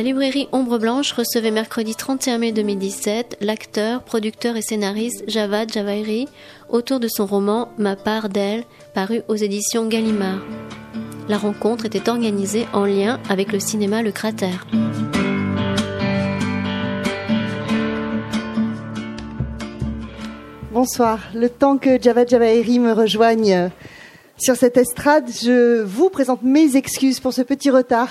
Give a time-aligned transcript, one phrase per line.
[0.00, 6.26] La librairie Ombre Blanche recevait mercredi 31 mai 2017 l'acteur, producteur et scénariste Javad Javairi
[6.70, 8.64] autour de son roman Ma part d'elle,
[8.94, 10.40] paru aux éditions Gallimard.
[11.28, 14.66] La rencontre était organisée en lien avec le cinéma Le Cratère.
[20.72, 21.18] Bonsoir.
[21.34, 23.68] Le temps que Javad Javairi me rejoigne
[24.38, 28.08] sur cette estrade, je vous présente mes excuses pour ce petit retard.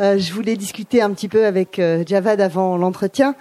[0.00, 3.34] Euh, je voulais discuter un petit peu avec euh, Javad avant l'entretien.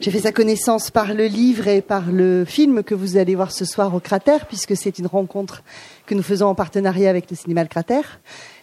[0.00, 3.50] J'ai fait sa connaissance par le livre et par le film que vous allez voir
[3.50, 5.64] ce soir au Cratère, puisque c'est une rencontre
[6.06, 8.20] que nous faisons en partenariat avec le cinéma Le Cratère.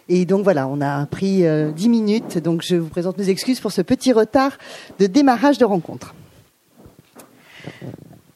[0.08, 2.38] Et donc voilà, on a pris euh, dix minutes.
[2.38, 4.52] Donc je vous présente mes excuses pour ce petit retard
[4.98, 6.14] de démarrage de rencontre.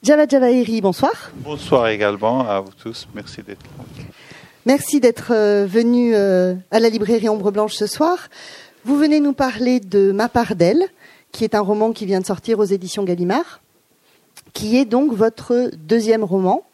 [0.03, 1.31] Javad Javairi, bonsoir.
[1.37, 3.09] Bonsoir également à vous tous.
[3.15, 4.05] Merci d'être là.
[4.67, 5.33] Merci d'être
[5.65, 8.29] venu à la librairie Ombre Blanche ce soir.
[8.87, 10.85] Vous venez nous parler de Ma part d'elle,
[11.33, 13.61] qui est un roman qui vient de sortir aux éditions Gallimard,
[14.53, 16.65] qui est donc votre deuxième roman.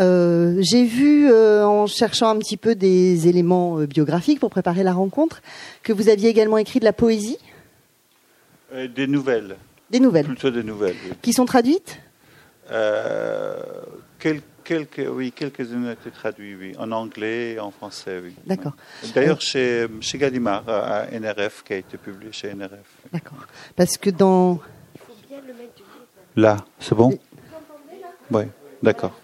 [0.00, 4.82] Euh, J'ai vu, euh, en cherchant un petit peu des éléments euh, biographiques pour préparer
[4.82, 5.42] la rencontre,
[5.84, 7.38] que vous aviez également écrit de la poésie.
[8.74, 9.54] Des nouvelles.
[9.90, 10.26] Des nouvelles.
[10.26, 10.96] Plutôt des nouvelles.
[11.04, 11.12] Oui.
[11.22, 12.00] Qui sont traduites
[14.18, 18.34] quelques Quelques, oui, quelques-unes ont été traduites, oui, en anglais et en français, oui.
[18.46, 18.72] D'accord.
[19.14, 22.70] D'ailleurs, chez, chez Gallimard, à NRF, qui a été publié chez NRF.
[23.12, 23.38] D'accord.
[23.74, 24.60] Parce que dans.
[26.36, 27.18] Là, c'est bon?
[28.30, 28.44] Oui,
[28.82, 29.18] d'accord.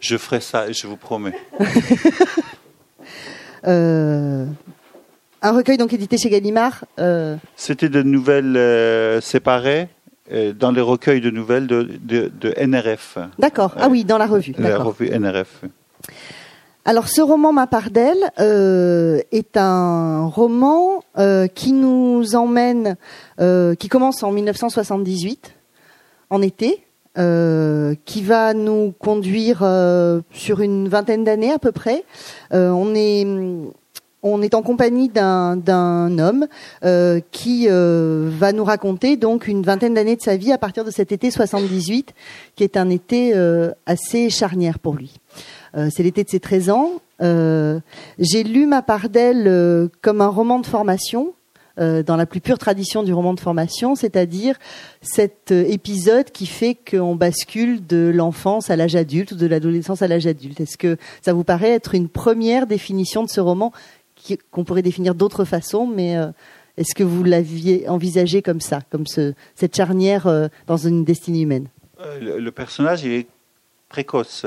[0.00, 1.34] Je ferai ça, je vous promets.
[3.66, 4.46] euh,
[5.42, 6.86] un recueil donc édité chez Gallimard.
[6.98, 7.36] Euh...
[7.54, 9.88] C'était de nouvelles euh, séparées?
[10.58, 13.18] Dans les recueils de nouvelles de, de, de NRF.
[13.38, 13.74] D'accord.
[13.78, 14.54] Ah oui, dans la revue.
[14.58, 15.64] La revue NRF.
[16.86, 22.96] Alors, ce roman Ma part d'elle euh, est un roman euh, qui nous emmène,
[23.38, 25.54] euh, qui commence en 1978,
[26.30, 26.84] en été,
[28.06, 29.58] qui va nous conduire
[30.30, 32.04] sur une vingtaine d'années à peu près.
[32.50, 33.26] on est
[34.22, 36.46] on est en compagnie d'un homme
[36.84, 40.84] euh, qui euh, va nous raconter donc une vingtaine d'années de sa vie à partir
[40.84, 42.14] de cet été 78,
[42.56, 45.14] qui est un été euh, assez charnière pour lui.
[45.92, 46.90] C'est l'été de ses 13 ans.
[47.20, 51.32] J'ai lu Ma part d'elle comme un roman de formation,
[51.76, 54.56] dans la plus pure tradition du roman de formation, c'est-à-dire
[55.00, 60.08] cet épisode qui fait qu'on bascule de l'enfance à l'âge adulte ou de l'adolescence à
[60.08, 60.60] l'âge adulte.
[60.60, 63.72] Est-ce que ça vous paraît être une première définition de ce roman
[64.50, 66.30] qu'on pourrait définir d'autres façons, mais euh,
[66.76, 71.42] est-ce que vous l'aviez envisagé comme ça, comme ce, cette charnière euh, dans une destinée
[71.42, 71.68] humaine?
[72.00, 73.26] Euh, le, personnage il est
[73.88, 74.46] précoce.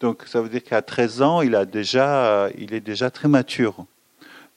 [0.00, 1.66] Donc ça veut dire qu'à 13 ans, il, est
[2.80, 3.86] déjà très mature.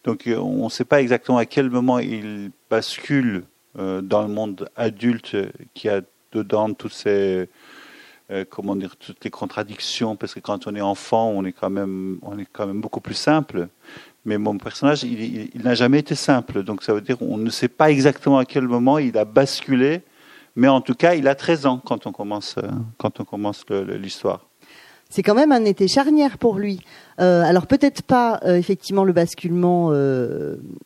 [0.03, 3.44] Donc on ne sait pas exactement à quel moment il bascule
[3.75, 5.38] dans le monde adulte
[5.74, 6.01] qui a
[6.31, 7.47] dedans toutes ces
[8.50, 12.18] comment dire toutes les contradictions parce que quand on est enfant on est quand même
[12.81, 13.69] beaucoup plus simple
[14.27, 16.61] mais mon personnage, il, n'a jamais été simple.
[16.61, 20.01] Donc ça veut dire qu'on ne sait pas exactement à quel moment il a basculé,
[20.57, 22.67] mais en tout cas, il a 13 ans quand on commence, euh,
[22.97, 23.51] quand on
[23.97, 24.45] l'histoire.
[25.09, 26.81] C'est quand même un été charnière pour lui.
[27.21, 29.93] Euh, alors peut-être pas euh, effectivement le basculement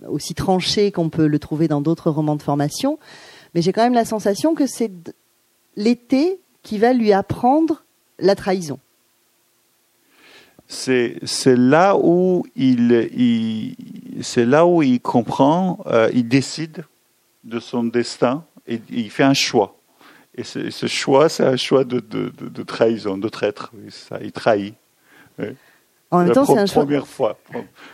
[0.08, 3.00] aussi tranché qu'on peut le trouver dans d'autres romans de formation,
[3.56, 4.92] mais j'ai quand même la sensation que c'est
[5.76, 7.84] l'été qui va lui apprendre
[8.20, 8.78] la trahison
[10.72, 16.86] c'est là où il, il c'est là où il comprend, euh, il décide
[17.44, 19.76] de son destin et il fait un choix.
[20.36, 23.72] Et ce, choix, c'est un choix de, de, de, de, trahison, de traître.
[23.74, 24.76] Oui, ça, il trahit.
[25.38, 25.48] Oui.
[26.10, 26.84] En même la temps, c'est un choix.
[26.84, 27.38] première fois,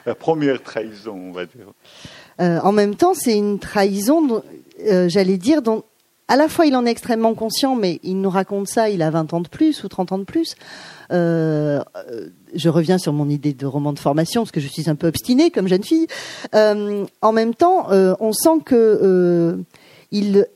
[0.06, 1.65] la première trahison, on va dire.
[2.39, 4.44] Euh, en même temps, c'est une trahison,
[4.85, 5.83] euh, j'allais dire, dont
[6.27, 9.09] à la fois il en est extrêmement conscient, mais il nous raconte ça, il a
[9.09, 10.56] 20 ans de plus ou 30 ans de plus.
[11.12, 11.56] Euh,
[12.54, 15.07] je reviens sur mon idée de roman de formation parce que je suis un peu
[15.07, 16.07] obstinée comme jeune fille.
[16.56, 19.57] Euh, en même temps, euh, on sent que euh,
[20.12, 20.48] il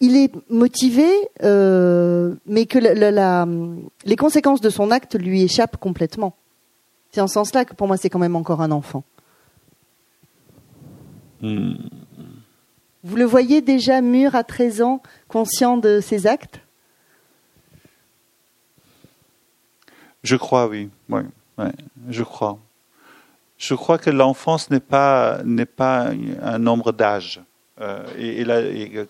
[0.00, 1.08] il est motivé,
[1.44, 3.46] euh, mais que la, la, la,
[4.04, 6.34] les conséquences de son acte lui échappent complètement.
[7.12, 9.04] C'est en ce sens-là que pour moi c'est quand même encore un enfant.
[11.40, 11.74] Hmm.
[13.04, 16.60] Vous le voyez déjà mûr à 13 ans, conscient de ses actes?
[20.22, 20.88] Je crois, oui.
[21.08, 21.22] oui,
[21.58, 21.72] ouais,
[22.08, 22.58] je crois.
[23.58, 26.10] Je crois que l'enfance n'est pas n'est pas
[26.42, 27.40] un nombre d'âge.
[27.80, 28.60] Euh, et, là,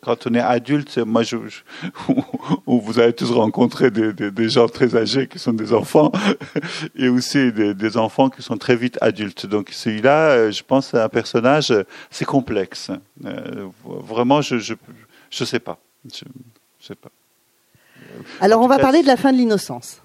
[0.00, 1.36] quand on est adulte, moi, je,
[2.66, 6.12] vous avez tous rencontré des, des, gens très âgés qui sont des enfants,
[6.96, 9.46] et aussi des, des enfants qui sont très vite adultes.
[9.46, 11.74] Donc celui-là, euh, je pense, c'est un personnage,
[12.10, 12.90] c'est complexe.
[13.24, 14.74] Euh, vraiment, je je
[15.28, 16.24] je sais pas, je,
[16.80, 17.10] je sais pas.
[18.40, 20.01] Alors, on va parler de la fin de l'innocence.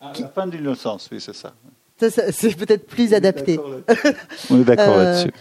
[0.00, 1.52] Ah, la fin de l'innocence, oui, c'est ça.
[1.98, 3.58] c'est peut-être plus adapté.
[4.50, 5.32] On est d'accord là-dessus.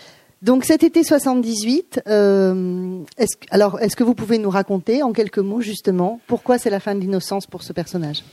[0.42, 5.40] Donc cet été 78, euh, est alors est-ce que vous pouvez nous raconter en quelques
[5.40, 8.24] mots justement pourquoi c'est la fin de l'innocence pour ce personnage?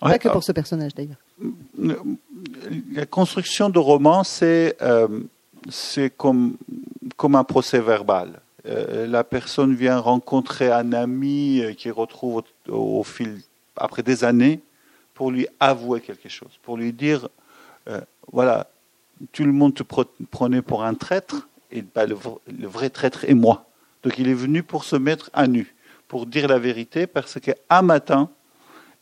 [0.00, 1.16] Pas que pour ce personnage d'ailleurs.
[2.92, 5.08] La construction de roman, c'est euh,
[5.68, 6.56] c'est comme
[7.16, 8.40] comme un procès verbal.
[8.66, 13.40] Euh, la personne vient rencontrer un ami qui retrouve au, fil
[13.76, 14.60] après des années
[15.16, 17.28] pour lui avouer quelque chose, pour lui dire
[18.30, 18.68] voilà
[19.32, 22.16] tout le monde te prenait pour un traître, et bah, le,
[22.66, 23.68] vrai traître est moi.
[24.02, 25.74] Donc il est venu pour se mettre à nu,
[26.08, 28.30] pour dire la vérité, parce qu'un matin,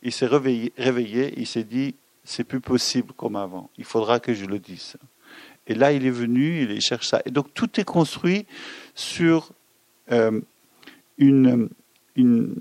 [0.01, 4.45] il s'est réveillé, il s'est dit, c'est plus possible comme avant, il faudra que je
[4.45, 4.95] le dise.
[5.67, 7.21] Et là, il est venu, il cherche ça.
[7.25, 8.45] Et donc tout est construit
[8.93, 9.49] sur
[10.11, 10.39] euh,
[11.17, 11.69] une,
[12.15, 12.55] une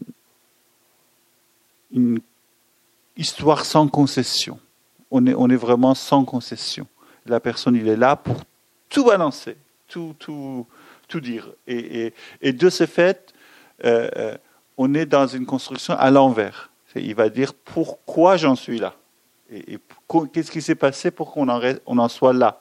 [3.17, 4.59] histoire sans concession.
[5.11, 6.87] On est, on est vraiment sans concession
[7.27, 8.37] la personne, il est là pour
[8.89, 9.57] tout balancer,
[9.89, 10.67] tout, tout,
[11.09, 11.49] tout dire.
[11.67, 12.13] Et,
[12.43, 13.33] de ce fait,
[13.85, 14.37] euh, euh,
[14.77, 16.71] on est dans une construction à l'envers.
[16.95, 18.95] Il va dire pourquoi j'en suis là?
[19.51, 19.79] Et,
[20.33, 22.61] qu'est-ce qui s'est passé pour qu'on en, on en soit là?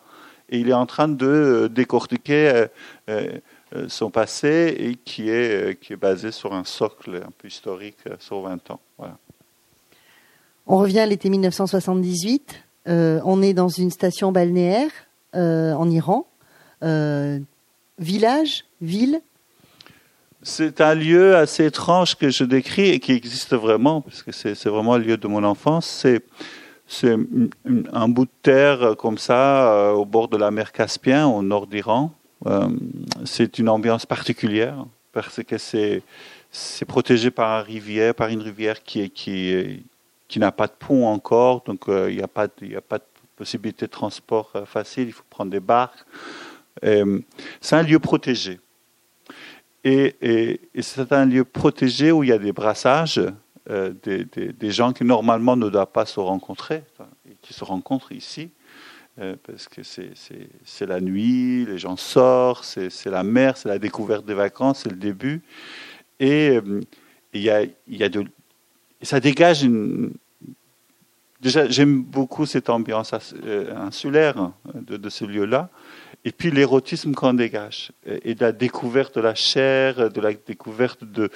[0.49, 2.65] Et il est en train de euh, décortiquer
[3.87, 8.41] son passé et qui est, qui est basé sur un socle un peu historique sur
[8.41, 8.79] 20 ans.
[8.99, 9.17] Voilà.
[10.65, 12.63] On revient à l'été 1978.
[12.87, 14.89] Euh, on est dans une station balnéaire
[15.35, 16.25] euh, en Iran.
[16.83, 17.39] Euh,
[17.99, 19.21] village, ville?
[20.41, 24.65] C'est un lieu assez étrange que je décris et qui existe vraiment, parce que c'est
[24.65, 26.05] vraiment le lieu de mon enfance.
[26.85, 27.17] C'est
[27.93, 32.11] un bout de terre comme ça, au bord de la mer Caspien, au nord d'Iran.
[33.23, 38.99] c'est une ambiance particulière parce que c'est protégé par une rivière, par une rivière qui
[38.99, 39.79] est, qui est,
[40.33, 42.97] qui n'a pas de pont encore, donc euh, il n'y a, pas de, a pas
[42.97, 43.03] de
[43.35, 46.03] possibilité de transport euh, facile, il faut prendre des barques.
[46.83, 47.19] Euh,
[47.61, 48.59] c'est un lieu protégé.
[49.83, 53.21] Et, c'est un lieu protégé où il y a des brassages,
[53.69, 56.83] des, des, gens qui normalement ne doivent pas se rencontrer,
[57.29, 58.49] et qui se rencontrent ici,
[59.15, 64.33] parce que c'est la nuit, les gens sortent, c'est la mer, c'est la découverte des
[64.33, 65.43] vacances, c'est le début.
[66.19, 66.59] Et
[67.33, 68.25] y a, y a de,
[69.03, 70.13] ça dégage une,
[71.43, 73.13] Déjà, j'aime beaucoup cette ambiance
[73.45, 75.69] euh, insulaire de, ce lieu-là.
[76.23, 77.91] Et puis l'érotisme qu'on dégage.
[78.05, 81.29] Et, la découverte de la chair, de la découverte de,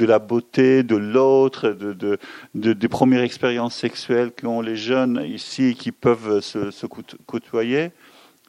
[0.00, 5.92] la beauté de l'autre, de, de, des premières expériences sexuelles qu'ont les jeunes ici qui
[5.92, 6.86] peuvent se,
[7.26, 7.92] côtoyer.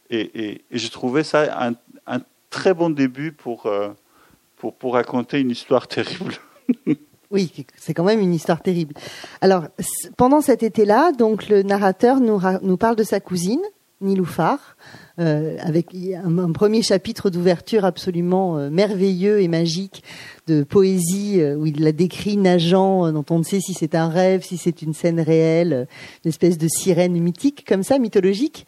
[0.09, 1.69] Et, et, j'ai trouvé ça
[2.07, 3.35] un, très bon début
[3.67, 3.89] euh,
[4.57, 6.33] pour, pour raconter une histoire terrible.
[7.33, 8.93] Oui, c'est quand même une histoire terrible.
[9.41, 9.65] Alors,
[10.17, 13.61] pendant cet été-là, donc le narrateur nous, parle de sa cousine,
[14.01, 14.77] Niloufar,
[15.19, 20.03] euh, avec un, premier chapitre d'ouverture absolument euh, merveilleux et magique
[20.45, 24.09] de poésie euh, où il la décrit nageant, dont on ne sait si c'est un
[24.09, 25.87] rêve, si c'est une scène réelle,
[26.23, 28.67] une espèce de sirène mythique comme ça, mythologique.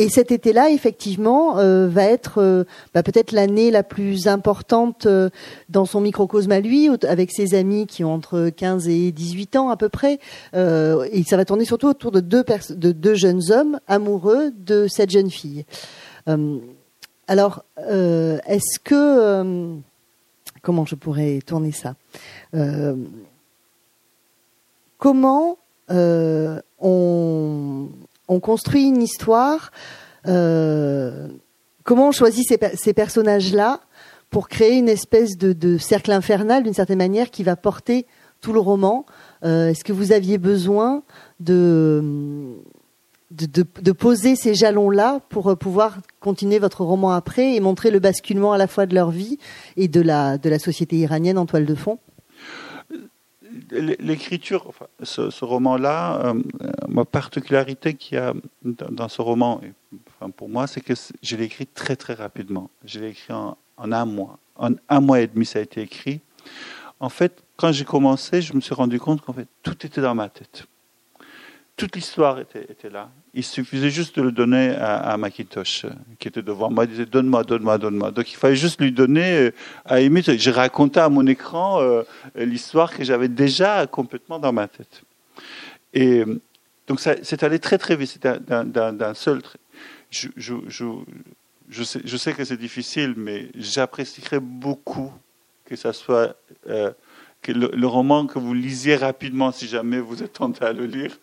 [0.00, 2.62] Et cet été-là, effectivement, euh, va être euh,
[2.94, 5.28] bah, peut-être l'année la plus importante euh,
[5.68, 9.70] dans son microcosme à lui, avec ses amis qui ont entre 15 et 18 ans
[9.70, 10.20] à peu près.
[10.54, 15.10] et ça va tourner surtout autour de deux, de deux jeunes hommes amoureux de cette
[15.10, 15.64] jeune fille.
[17.26, 19.74] alors, est-ce que...
[20.62, 21.96] comment je pourrais tourner ça?
[24.98, 27.88] Comment on
[28.28, 29.72] on construit une histoire.
[30.26, 31.28] Euh,
[31.84, 33.80] comment on choisit ces, personnages-là
[34.30, 38.06] pour créer une espèce de, cercle infernal, d'une certaine manière, qui va porter
[38.40, 39.06] tout le roman?
[39.44, 41.02] Euh, Est-ce que vous aviez besoin
[41.40, 42.02] de,
[43.98, 48.58] poser ces jalons-là pour euh, pouvoir continuer votre roman après et montrer le basculement à
[48.58, 49.38] la fois de leur vie
[49.76, 51.98] et de la société iranienne en toile de fond?
[53.70, 54.72] L'écriture,
[55.02, 56.42] ce, roman-là, euh,
[56.88, 59.60] ma particularité qu'il y a dans, ce roman,
[60.08, 62.70] enfin, pour moi, c'est que je l'ai écrit très très rapidement.
[62.84, 64.38] Je l'ai écrit en, un mois.
[64.56, 66.20] En un mois et demi, ça a été écrit.
[67.00, 70.14] En fait, quand j'ai commencé, je me suis rendu compte qu'en fait, tout était dans
[70.14, 70.66] ma tête.
[71.76, 73.10] toute l'histoire était, là.
[73.38, 75.86] Il suffisait juste de le donner à, à Macintosh,
[76.18, 76.86] qui était devant moi.
[76.86, 78.10] Il disait donne-moi, donne-moi, donne-moi.
[78.10, 79.52] Donc il fallait juste lui donner.
[79.84, 81.80] À limite, j'ai raconté à mon écran
[82.34, 85.02] l'histoire que j'avais déjà complètement dans ma tête.
[85.94, 86.24] Et
[86.88, 88.10] donc c'est allé très très vite.
[88.10, 89.40] C'était d'un seul.
[90.10, 90.84] Je, je, je,
[91.68, 95.12] je, sais, que c'est difficile, mais j'apprécierais beaucoup
[95.64, 96.34] que ça soit
[96.68, 96.90] euh,
[97.42, 101.18] que le, roman que vous lisiez rapidement si jamais vous êtes tenté à le lire,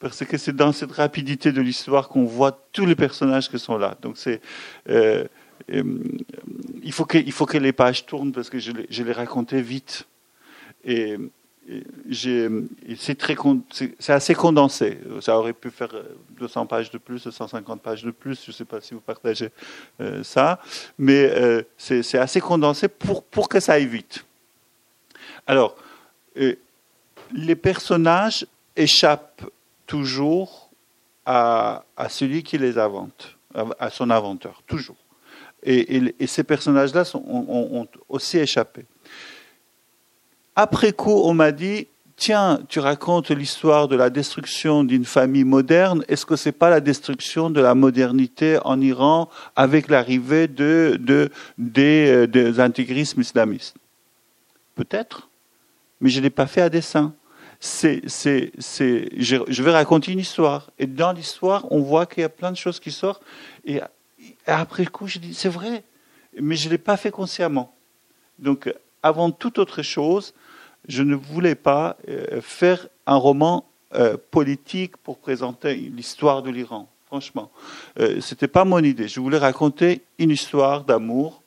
[0.00, 3.76] parce que c'est dans cette rapidité de l'histoire qu'on voit tous les personnages qui sont
[3.76, 3.96] là.
[4.00, 4.40] Donc c'est
[4.88, 5.24] euh,
[5.70, 5.98] euh,
[6.82, 10.06] il faut que faut que les pages tournent parce que je je les racontais vite
[10.84, 11.16] et
[12.14, 13.36] c'est très
[13.68, 14.98] c'est assez condensé.
[15.20, 15.94] Ça aurait pu faire
[16.38, 18.42] 200 pages de plus, 150 pages de plus.
[18.42, 19.50] Je ne sais pas si vous partagez
[20.22, 20.60] ça,
[20.96, 21.30] mais
[21.76, 24.24] c'est assez condensé pour pour que ça aille vite.
[25.48, 25.74] Alors,
[26.36, 26.54] euh,
[27.32, 29.50] les personnages échappent
[29.86, 30.70] toujours
[31.24, 33.36] à, celui qui les invente,
[33.78, 34.96] à, son inventeur, toujours.
[35.62, 38.84] Et, ces personnages-là ont, aussi échappé.
[40.54, 41.86] Après coup, on m'a dit,
[42.16, 46.70] tiens, tu racontes l'histoire de la destruction d'une famille moderne, est-ce que ce n'est pas
[46.70, 50.96] la destruction de la modernité en Iran avec l'arrivée euh,
[52.26, 53.76] des intégrismes islamistes?
[54.74, 55.27] Peut-être
[56.00, 57.14] mais je ne l'ai pas fait à dessein.
[57.60, 60.70] C'est, c'est, c'est, je, vais raconter une histoire.
[60.78, 63.22] Et dans l'histoire, on voit qu'il y a plein de choses qui sortent.
[63.64, 63.80] Et,
[64.46, 65.82] après le coup, je dis, c'est vrai,
[66.40, 67.74] mais je ne l'ai pas fait consciemment.
[68.38, 70.34] Donc, avant toute autre chose,
[70.86, 76.88] je ne voulais pas euh, faire un roman euh, politique pour présenter l'histoire de l'Iran.
[77.06, 77.50] Franchement,
[77.98, 79.08] euh, ce n'était pas mon idée.
[79.08, 81.42] Je voulais raconter une histoire d'amour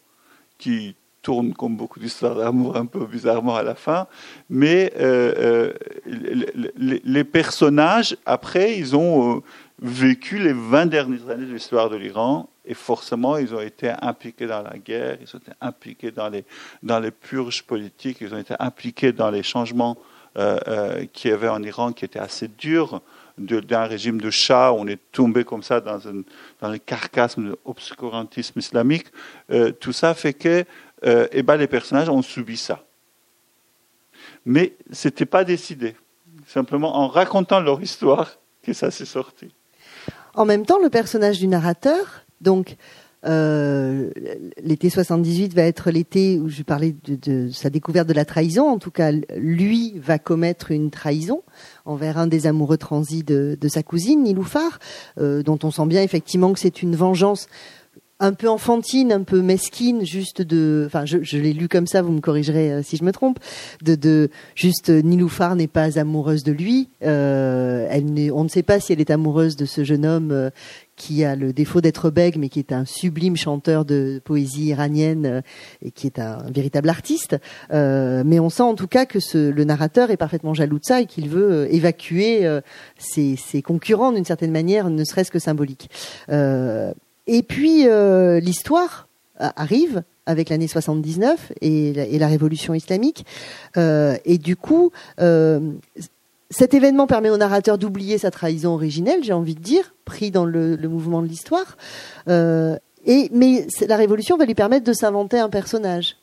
[0.58, 4.08] qui tourne comme beaucoup d'histoires d'amour un peu bizarrement à la fin,
[4.50, 5.74] mais euh,
[6.08, 9.40] euh, les, personnages, après, ils ont euh,
[9.82, 14.48] vécu les 20 dernières années de l'histoire de l'Iran, et forcément, ils ont été impliqués
[14.48, 16.44] dans la guerre, ils ont été impliqués dans les,
[16.84, 19.98] dans les purges politiques, ils ont été impliqués dans les changements
[21.12, 23.02] qu'il y avait en Iran qui étaient assez durs
[23.38, 26.22] d'un régime de Shah, on est tombé comme ça dans, un,
[26.62, 29.08] dans le carcasme de l'obscurantisme islamique.
[29.82, 30.64] tout ça fait que
[31.06, 32.86] euh, eh ben, les personnages ont subi ça.
[34.46, 35.96] Mais ce n'était pas décidé.
[36.48, 39.54] Simplement en racontant leur histoire que ça s'est sorti.
[40.34, 42.78] En même temps, le personnage du narrateur, donc
[43.24, 44.10] euh,
[44.64, 48.68] l'été 78 va être l'été où je parlais de, sa découverte de la trahison.
[48.68, 51.44] En tout cas, lui va commettre une trahison
[51.86, 54.80] envers un des amoureux transis de, sa cousine, Niloufar,
[55.20, 57.48] euh, dont on sent bien effectivement que c'est une vengeance
[58.22, 62.04] un peu enfantine, un peu mesquine, juste de, enfin, je, je l'ai lu comme ça,
[62.04, 63.40] vous me corrigerez euh, si je me trompe,
[63.82, 68.62] de, de juste euh, Niloufar n'est pas amoureuse de lui, euh, elle on ne sait
[68.62, 70.50] pas si elle est amoureuse de ce jeune homme euh,
[70.96, 75.42] qui a le défaut d'être bègue, mais qui est un sublime chanteur de poésie iranienne
[75.82, 77.38] et qui est un, véritable artiste.
[77.72, 81.02] mais on sent en tout cas que ce, le narrateur est parfaitement jaloux de ça
[81.02, 82.48] et qu'il veut évacuer
[83.00, 85.90] ses, ses concurrents d'une certaine manière, ne serait-ce que symbolique.
[87.28, 89.08] Et puis euh, l'histoire
[89.40, 93.26] euh, arrive avec l'année 79 et la, et la révolution islamique.
[93.78, 99.56] Euh, et du coup, cet événement permet au narrateur d'oublier sa trahison originelle, j'ai envie
[99.56, 101.78] de dire, pris dans le, le mouvement de l'histoire.
[102.28, 106.18] Et mais la révolution va lui permettre de s'inventer un personnage.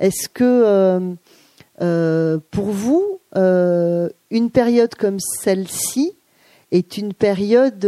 [0.00, 1.14] Est-ce que
[2.50, 6.14] pour vous, une période comme celle-ci
[6.72, 7.78] est une période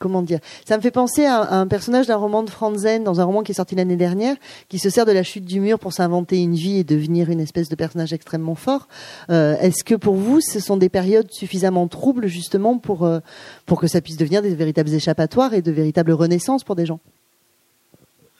[0.00, 3.24] comment dire Ça me fait penser à, un personnage d'un roman de Franzen, dans un
[3.24, 4.34] roman qui est sorti l'année dernière,
[4.68, 7.38] qui se sert de la chute du mur pour s'inventer une vie et devenir une
[7.38, 8.88] espèce de personnage extrêmement fort.
[9.30, 13.20] Euh, est-ce que pour vous, ce sont des périodes suffisamment troubles justement pour euh,
[13.66, 16.98] pour que ça puisse devenir des véritables échappatoires et de véritables renaissances pour des gens?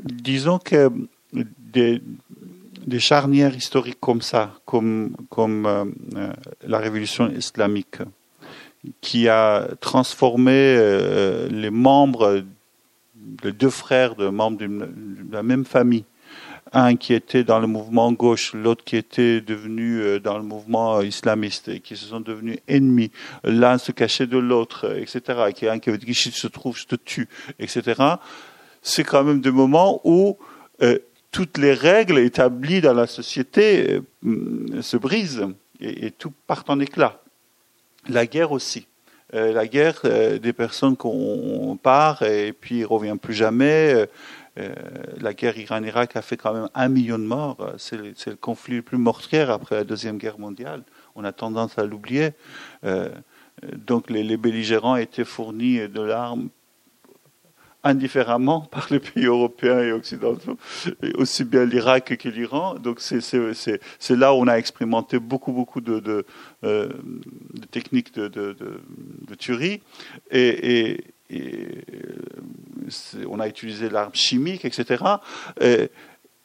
[0.02, 0.90] Disons que
[1.32, 2.00] des,
[2.98, 6.32] charnières historiques comme ça, comme comme euh,
[6.66, 7.98] la révolution islamique
[9.00, 12.44] qui a transformé euh, les membres,
[13.42, 14.86] les deux frères de membres de
[15.30, 16.04] la même famille,
[16.72, 21.00] un qui était dans le mouvement gauche, l'autre qui était devenu euh, dans le mouvement
[21.02, 23.10] islamiste, et qui se sont devenus ennemis.
[23.44, 25.50] L'un se cachait de l'autre, etc.
[25.54, 28.02] Qui un qui avait dit je te trouve, je te tue, etc.
[28.82, 30.38] C'est quand même des moments où
[30.82, 30.98] euh,
[31.32, 34.00] toutes les règles établies dans la société
[34.80, 35.46] se brisent
[35.80, 37.19] et, et tout part en éclat.
[38.08, 38.86] La guerre aussi.
[39.34, 44.06] Euh, la guerre, euh, des personnes qu'on part et puis reviennent plus jamais.
[44.58, 44.74] Euh,
[45.20, 47.74] la guerre Iran-Irak a fait quand même un million de morts.
[47.78, 50.82] C'est le, conflit le plus meurtrier après la Deuxième Guerre mondiale.
[51.14, 52.30] On a tendance à l'oublier.
[53.72, 56.48] donc les, belligérants étaient fournis de l'arme
[57.84, 60.58] indifféremment par les pays européens et occidentaux,
[61.14, 62.74] aussi bien l'Irak que l'Iran.
[62.74, 66.24] Donc c'est là où on a expérimenté beaucoup, beaucoup de,
[66.64, 66.88] euh,
[67.70, 69.80] techniques de, de, tuerie.
[70.30, 71.04] Et,
[73.28, 75.04] on a utilisé l'arme chimique, etc.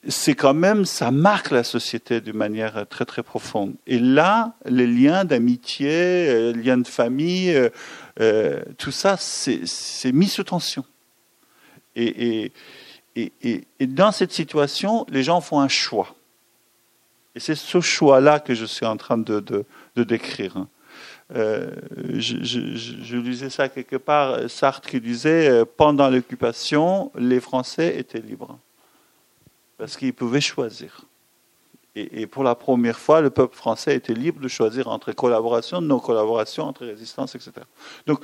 [0.08, 3.74] c'est quand même, ça marque la société d'une manière très très profonde.
[3.88, 7.70] Et là, les liens d'amitié, les euh, liens de famille,
[8.20, 10.86] euh, tout ça, c'est mis sous tension.
[11.96, 12.52] Et,
[13.16, 16.16] et, et, et, dans cette situation, les gens font un choix.
[17.36, 20.66] Et c'est ce choix-là que je suis en train de, de, de décrire.
[21.34, 21.72] Euh,
[22.14, 27.98] je, je, je, lisais ça quelque part, Sartre qui disait, euh, pendant l'occupation, les Français
[27.98, 28.58] étaient libres.
[29.78, 31.02] Parce qu'ils pouvaient choisir.
[31.96, 35.82] Et, et, pour la première fois, le peuple français était libre de choisir entre collaboration,
[35.82, 37.54] non-collaboration, entre résistance, etc.
[38.06, 38.20] Donc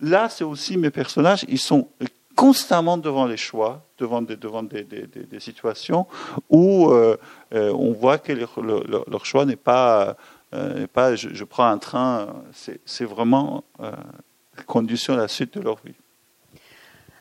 [0.00, 1.88] là, c'est aussi mes personnages, ils sont
[2.36, 6.06] constamment devant les choix, devant des, devant des, des, situations
[6.50, 7.16] où euh,
[7.54, 10.16] euh, on voit que leur, leur, choix n'est pas,
[10.54, 13.92] euh, pas je, prends un train, c'est vraiment euh,
[14.66, 15.94] condition la suite de leur vie.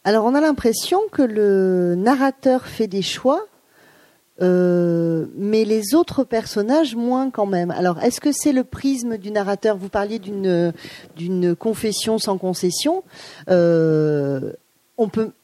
[0.04, 3.46] Alors on a l'impression que le narrateur fait des choix,
[4.42, 7.70] euh, mais les autres personnages moins quand même.
[7.70, 9.78] Alors, est-ce que c'est le prisme du narrateur?
[9.78, 10.74] Vous parliez d'une
[11.16, 13.04] d'une confession sans concession.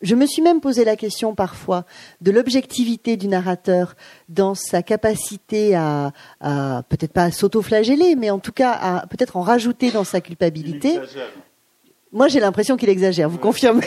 [0.02, 1.86] Je me suis même posé la question parfois
[2.22, 3.96] de l'objectivité du narrateur
[4.30, 6.12] dans sa capacité à,
[6.90, 11.00] peut-être pas à s'auto-flageller, mais en tout cas à peut-être en rajouter dans sa culpabilité.
[12.12, 13.30] Moi, j'ai l'impression qu'il exagère.
[13.30, 13.86] Vous confirmez?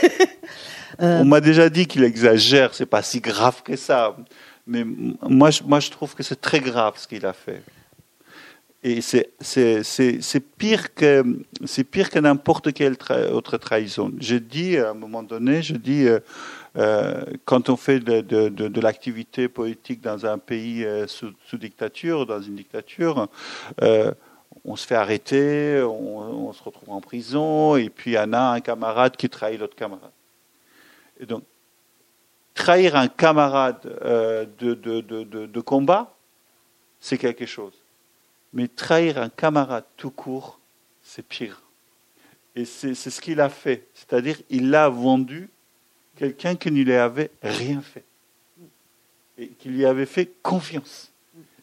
[1.00, 2.74] Euh, On m'a déjà dit qu'il exagère.
[2.74, 4.16] C'est pas si grave que ça.
[4.66, 7.62] Mais moi, moi, je trouve que c'est très grave ce qu'il a fait.
[8.82, 9.30] Et c'est
[10.56, 11.22] pire que
[11.66, 12.96] c'est pire que n'importe quelle
[13.30, 14.10] autre trahison.
[14.18, 16.20] Je dis à un moment donné, je dis euh,
[16.76, 21.32] euh, quand on fait de, de, de, de l'activité politique dans un pays euh, sous,
[21.46, 23.28] sous, dictature, dans une dictature,
[23.82, 24.12] euh,
[24.64, 28.32] on se fait arrêter, on, on, se retrouve en prison, et puis il y en
[28.32, 30.12] a un camarade qui trahit l'autre camarade.
[31.18, 31.42] Et donc
[32.54, 33.80] trahir un camarade
[34.58, 36.14] de, de combat,
[37.00, 37.79] c'est quelque chose
[38.52, 40.58] mais trahir un camarade tout court,
[41.02, 41.62] c'est pire.
[42.56, 43.86] Et c'est ce qu'il a fait.
[43.94, 45.48] C'est-à-dire, il l'a vendu
[46.16, 48.04] quelqu'un qui ne lui avait rien fait.
[49.38, 51.10] Et qui lui avait fait confiance.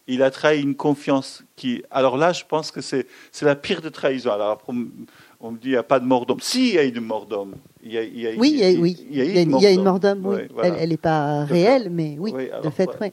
[0.08, 1.84] Il a trahi une confiance qui.
[1.92, 3.06] Alors là, je pense que c'est
[3.42, 4.32] la pire de trahison.
[4.32, 6.40] Alors, on me dit, il n'y a pas de mort d'homme.
[6.40, 7.56] Si, il y a eu de mort d'homme.
[7.84, 8.32] oui, il y a,
[8.80, 9.06] oui.
[9.12, 10.26] Il y a, une, mort d'homme.
[10.26, 10.40] Oui.
[10.64, 13.12] Elle n'est pas réelle, mais oui, de fait, oui.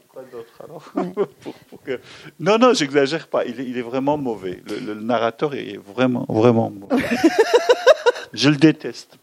[2.39, 3.45] Non, non, j'exagère pas.
[3.45, 4.61] Il est, il est, vraiment mauvais.
[4.67, 7.03] Le, narrateur est vraiment, vraiment mauvais.
[8.33, 9.17] Je le déteste.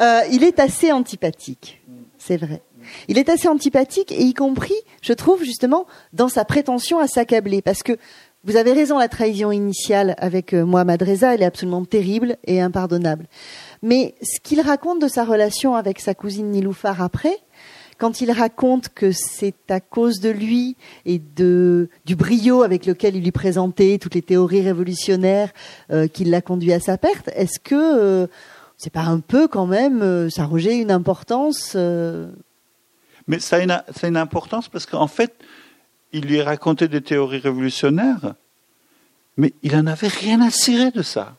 [0.00, 1.82] Euh, il est assez antipathique,
[2.18, 2.62] c'est vrai.
[3.08, 7.62] Il est assez antipathique, et y compris, je trouve, justement, dans sa prétention à s'accabler.
[7.62, 7.96] Parce que
[8.44, 12.60] vous avez raison, la trahison initiale avec euh, Mohamed Reza, elle est absolument terrible et
[12.60, 13.26] impardonnable.
[13.82, 17.38] Mais ce qu'il raconte de sa relation avec sa cousine Niloufar après,
[17.98, 23.22] quand il raconte que c'est à cause de lui et du brio avec lequel il
[23.22, 25.52] lui présentait toutes les théories révolutionnaires
[25.90, 28.26] euh, qui l'a conduit à sa perte, est-ce que euh,
[28.76, 32.30] c'est pas un peu quand même euh, ça rejette une importance euh
[33.28, 35.34] Mais ça a une, ça a une importance parce qu'en fait,
[36.12, 38.34] il lui racontait des théories révolutionnaires,
[39.36, 41.36] mais il en avait rien à cirer de ça.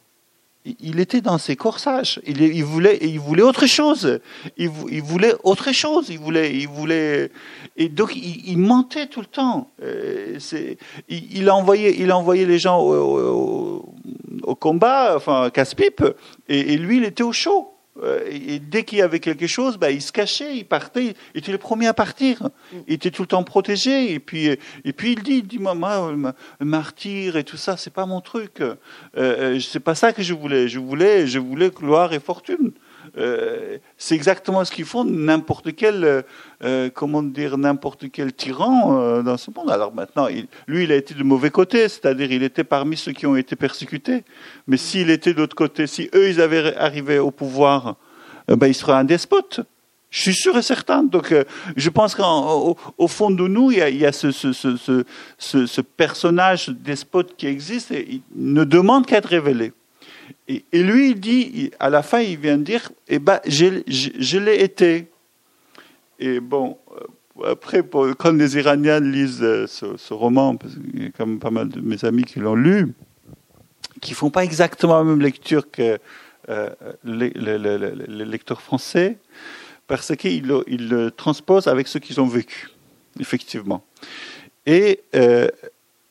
[0.79, 2.19] Il était dans ses corsages.
[2.25, 4.19] Il, voulait, il voulait autre chose.
[4.57, 6.09] Il, voulait autre chose.
[6.09, 7.31] Il voulait, il voulait.
[7.77, 9.69] Et donc, il, mentait tout le temps.
[9.83, 10.39] Euh,
[11.09, 16.03] il, envoyait, il envoyait les gens au combat, enfin, casse-pipe,
[16.47, 17.74] et, et lui, il était au chaud.
[18.03, 21.39] Euh, et dès qu'il y avait quelque chose, bah, il se cachait, il partait, il
[21.39, 22.49] était le premier à partir.
[22.87, 24.11] Il était tout le temps protégé.
[24.11, 28.05] Et puis, et puis il dit, dis moi, moi, martyr et tout ça, c'est pas
[28.05, 28.61] mon truc.
[28.61, 28.75] Euh,
[29.17, 30.67] euh c'est pas ça que je voulais.
[30.67, 32.71] Je voulais, je voulais gloire et fortune.
[33.17, 36.23] Euh, c'est exactement ce qu'ils font n'importe quel,
[36.63, 39.69] euh, comment dire, n'importe quel tyran euh, dans ce monde.
[39.69, 40.27] Alors maintenant,
[40.67, 43.55] lui, il a été de mauvais côté, c'est-à-dire il était parmi ceux qui ont été
[43.55, 44.23] persécutés.
[44.67, 47.95] Mais s'il était de l'autre côté, si eux, ils avaient arrivé au pouvoir,
[48.49, 49.61] euh, ben, il serait un despote.
[50.09, 51.03] Je suis sûr et certain.
[51.03, 51.43] Donc, euh,
[51.75, 54.53] je pense qu'au au fond de nous, il y a, ce, ce,
[55.37, 59.73] ce, personnage despote qui existe et il ne demande qu'à être révélé.
[60.47, 65.07] Et, lui, il dit, à la fin, il vient dire, eh ben, je, l'ai été.
[66.19, 66.77] Et bon,
[67.41, 67.83] euh, après,
[68.17, 71.69] quand les Iraniens lisent euh, ce, roman, parce qu'il y a quand même pas mal
[71.69, 72.93] de mes amis qui l'ont lu,
[74.01, 75.97] qui font pas exactement la même lecture que
[77.03, 77.31] les,
[78.25, 79.17] lecteurs français,
[79.87, 82.69] parce qu'ils le, ils le transposent avec ce qu'ils ont vécu,
[83.19, 83.83] effectivement.
[84.67, 85.01] Et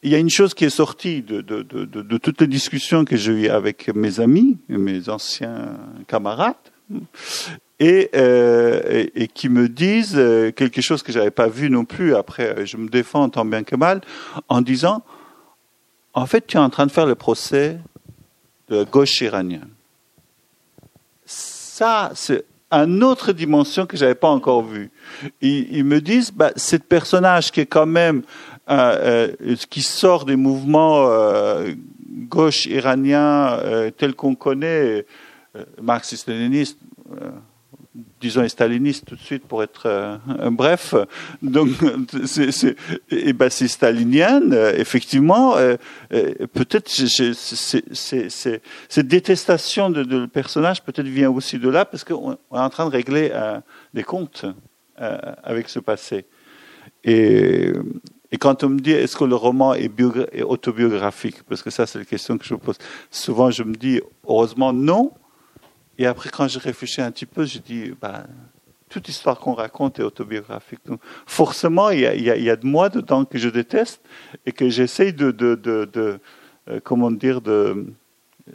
[0.05, 3.17] il y a une chose qui est sortie de, de, de, toutes les discussions que
[3.17, 6.55] j'ai eues avec mes amis, mes anciens camarades,
[7.81, 12.15] et, euh, qui me disent euh, quelque chose que j'avais pas vu non plus.
[12.15, 14.03] Après, je me défends tant bien que mal
[14.51, 15.03] en disant,
[16.13, 17.79] en fait, tu es en train de faire le procès
[18.69, 19.71] de la gauche iranienne.
[21.25, 24.91] Ça, c'est une autre dimension que j'avais pas encore vue.
[25.41, 28.23] Ils, ils me disent, bah, ce personnage qui est quand même
[28.71, 31.75] euh, euh, qui sort des mouvements euh,
[32.09, 33.61] gauche iraniens
[33.99, 35.05] tels qu'on connaît,
[35.83, 36.79] marxiste-léniniste,
[38.23, 40.19] disons et staliniste tout de suite pour être
[40.51, 40.95] bref.
[41.43, 41.69] Donc,
[42.25, 45.57] c'est stalinienne, effectivement.
[46.09, 46.89] peut-être
[48.89, 52.71] cette détestation de, de, le personnage peut-être vient aussi de là parce qu'on est en
[52.71, 53.31] train de régler
[53.93, 54.47] des comptes
[54.97, 56.25] avec ce passé.
[57.05, 57.73] Et,
[58.35, 59.93] et quand on me dit est-ce que le roman est,
[60.43, 64.73] autobiographique, parce que ça c'est la question que je pose, souvent je me dis heureusement
[64.73, 65.13] non.
[65.99, 68.27] Et après quand je réfléchis un petit peu, je dis bah,
[68.89, 70.81] toute histoire qu'on raconte est autobiographique.
[70.85, 74.03] Donc forcément il y, a, de moi dedans que je déteste
[74.45, 76.19] et que j'essaye de, de, de,
[76.69, 77.87] euh, comment dire de
[78.49, 78.55] euh,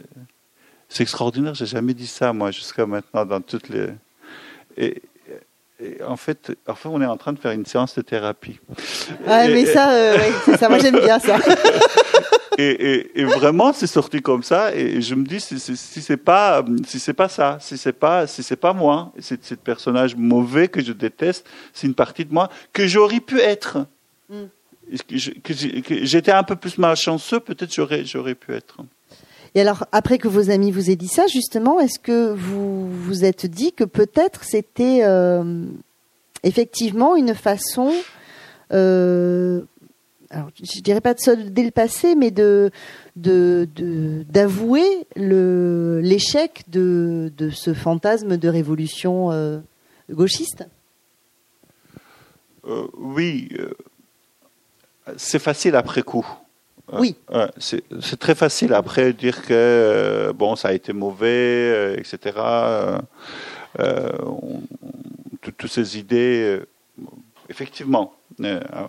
[0.90, 3.94] c'est extraordinaire, j'ai jamais dit ça moi jusqu'à maintenant dans toutes les
[6.06, 8.58] en fait, enfin, on est en train de faire une séance de thérapie.
[9.26, 10.16] Ouais, mais ça, euh,
[10.58, 11.38] ça, moi j'aime bien ça.
[12.58, 16.98] et, vraiment, c'est sorti comme ça, et je me dis si, si, c'est pas, si
[16.98, 20.82] c'est pas ça, si c'est pas, si c'est pas moi, c'est ce personnage mauvais que
[20.82, 23.78] je déteste, c'est une partie de moi que j'aurais pu être.
[24.28, 24.44] Mm.
[25.44, 28.78] Que j'étais un peu plus malchanceux, peut-être j'aurais, j'aurais pu être.
[29.54, 33.24] Et alors, après que vos amis vous aient dit ça, justement, est-ce que vous vous
[33.24, 35.64] êtes dit que peut-être c'était euh,
[36.42, 37.92] effectivement une façon,
[38.72, 39.62] euh,
[40.30, 42.70] alors je dirais pas de solder le passé, mais de
[43.16, 49.58] d'avouer l'échec de, de ce fantasme de révolution euh,
[50.10, 50.64] gauchiste?
[52.64, 53.48] Oui,
[55.16, 56.26] c'est facile après coup.
[56.92, 57.16] Oui.
[57.58, 62.36] c'est très facile après dire que euh, bon, ça a été mauvais, euh, etc.
[63.78, 64.18] Euh,
[65.56, 66.60] toutes ces idées,
[67.48, 68.14] effectivement,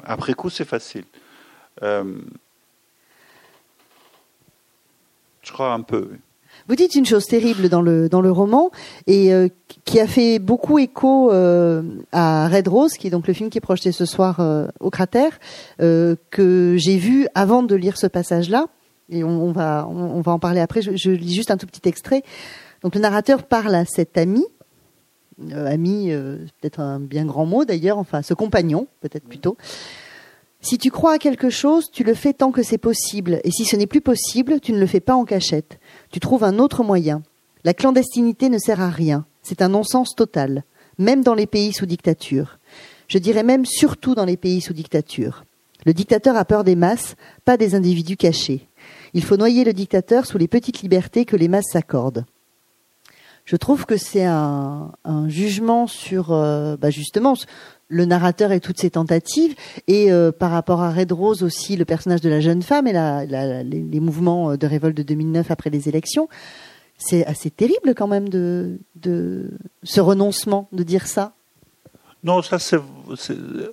[0.03, 1.05] après coup, c'est facile.
[1.81, 2.13] je
[5.51, 6.09] crois un peu.
[6.67, 8.71] Vous dites une chose terrible dans le dans le roman
[9.07, 9.47] et euh,
[9.85, 13.57] qui a fait beaucoup écho euh, à Red Rose, qui est donc le film qui
[13.57, 15.39] est projeté ce soir euh, au cratère,
[15.79, 18.67] que j'ai vu avant de lire ce passage-là.
[19.09, 20.81] Et on, va on, va en parler après.
[20.81, 22.23] Je, je, lis juste un tout petit extrait.
[22.81, 24.45] Donc le narrateur parle à cet ami,
[25.53, 26.11] ami,
[26.61, 29.57] peut-être un bien grand mot d'ailleurs, enfin ce compagnon peut-être plutôt.
[30.61, 33.65] Si tu crois à quelque chose, tu le fais tant que c'est possible, et si
[33.65, 35.79] ce n'est plus possible, tu ne le fais pas en cachette.
[36.11, 37.23] Tu trouves un autre moyen.
[37.63, 39.25] La clandestinité ne sert à rien.
[39.41, 40.63] C'est un non-sens total,
[40.99, 42.59] même dans les pays sous dictature.
[43.07, 45.45] Je dirais même surtout dans les pays sous dictature.
[45.83, 48.67] Le dictateur a peur des masses, pas des individus cachés.
[49.13, 52.25] Il faut noyer le dictateur sous les petites libertés que les masses s'accordent.
[53.45, 54.91] Je trouve que c'est un,
[55.27, 57.33] jugement sur euh, bah, justement
[57.91, 59.53] le narrateur et toutes ses tentatives,
[59.87, 62.93] et euh, par rapport à Red Rose aussi, le personnage de la jeune femme et
[62.93, 66.29] les, mouvements de révolte de 2009 après les élections.
[66.97, 68.79] C'est assez terrible quand même de,
[69.83, 71.33] ce renoncement, de dire ça.
[72.23, 72.79] Non, ça c'est,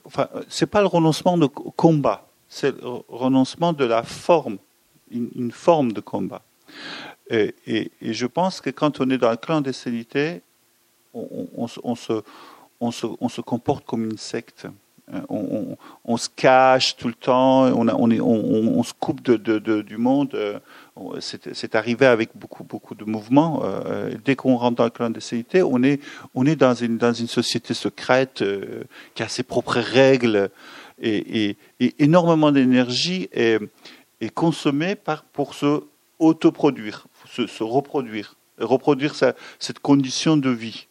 [0.05, 4.57] enfin, c'est pas le renoncement de combat, c'est le renoncement de la forme,
[5.11, 6.43] une, forme de combat.
[7.31, 7.55] Et,
[8.01, 10.41] je pense que quand on est dans la clandestinité,
[11.13, 12.23] on se
[12.81, 14.67] on se, comporte comme une secte.
[15.15, 15.21] Euh,
[16.05, 20.35] on, se cache tout le temps, on, on, se coupe de, du monde.
[20.35, 20.59] Euh,
[21.21, 23.63] c'est arrivé avec beaucoup, beaucoup de mouvements.
[23.65, 26.01] Euh, dès qu'on rentre dans la clandestinité, on est,
[26.35, 28.45] on est dans, une, dans une société secrète
[29.15, 30.51] qui a ses propres règles
[31.01, 31.57] et,
[31.99, 33.61] énormément d'énergie est,
[34.21, 35.85] est consommée par, pour se
[36.19, 40.89] autoproduire, se, se reproduire, reproduire cette condition de vie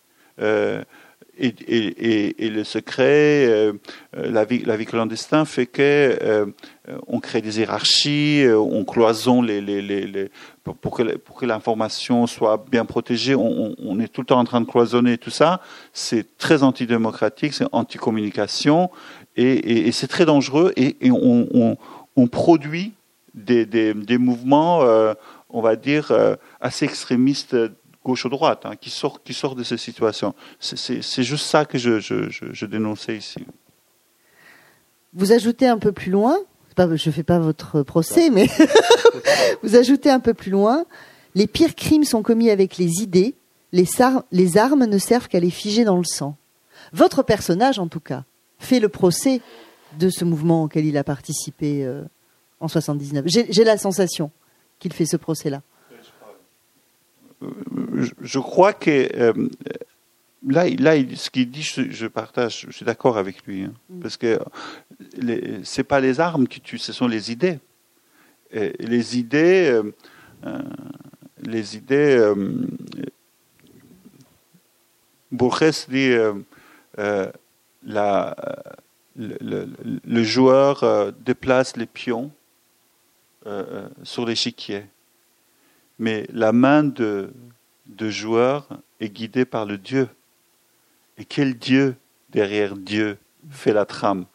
[1.40, 3.74] et, le secret, euh,
[4.16, 6.46] euh, la, vie, la vie clandestine fait que euh,
[7.08, 10.30] on crée des hiérarchies, on cloisonne les,
[10.64, 14.62] pour, que, pour que l'information soit bien protégée, on, est tout le temps en train
[14.62, 15.62] de cloisonner tout ça.
[15.94, 18.90] C'est très antidémocratique, c'est anti-communication
[19.36, 22.94] et, c'est très dangereux et, on, produit
[23.34, 24.82] des, des, mouvements
[25.50, 26.12] on va dire,
[26.62, 27.56] assez extrémiste
[28.08, 30.34] gauche ou droite, hein, qui sort, qui sort de ces situations.
[30.60, 33.46] C'est juste ça que je, je, je, dénonçais ici.
[35.14, 36.38] Vous ajoutez un peu plus loin,
[36.78, 38.48] je ne fais pas votre procès, mais
[39.64, 40.86] vous ajoutez un peu plus loin,
[41.36, 43.36] les pires crimes sont commis avec les idées,
[43.74, 43.86] les,
[44.32, 46.38] les armes ne servent qu'à les figer dans le sang.
[46.94, 48.24] Votre personnage, en tout cas,
[48.58, 49.42] fait le procès
[50.00, 52.04] de ce mouvement auquel il a participé euh,
[52.62, 53.26] en 79.
[53.28, 54.32] J'ai la sensation
[54.80, 55.62] qu'il fait ce procès-là
[58.22, 59.50] je crois que euh,
[60.46, 63.74] là, là, ce qu'il dit, je, partage, je suis d'accord avec lui, hein.
[63.90, 64.00] mm.
[64.00, 64.40] parce que
[65.64, 67.60] c'est pas les armes qui tuent, ce sont les idées.
[68.52, 69.84] les idées, euh,
[70.46, 70.62] euh,
[71.44, 72.34] les idées.
[75.32, 76.16] Borges dit
[77.84, 78.36] la,
[79.16, 79.68] le,
[80.06, 82.32] le, joueur déplace les pions
[84.04, 84.86] sur l'échiquier
[86.00, 87.32] mais la main de,
[87.88, 88.68] de joueur
[89.00, 90.10] est guidée par le Dieu.
[91.18, 91.96] Et quel Dieu
[92.30, 93.18] derrière Dieu
[93.50, 94.26] fait la trame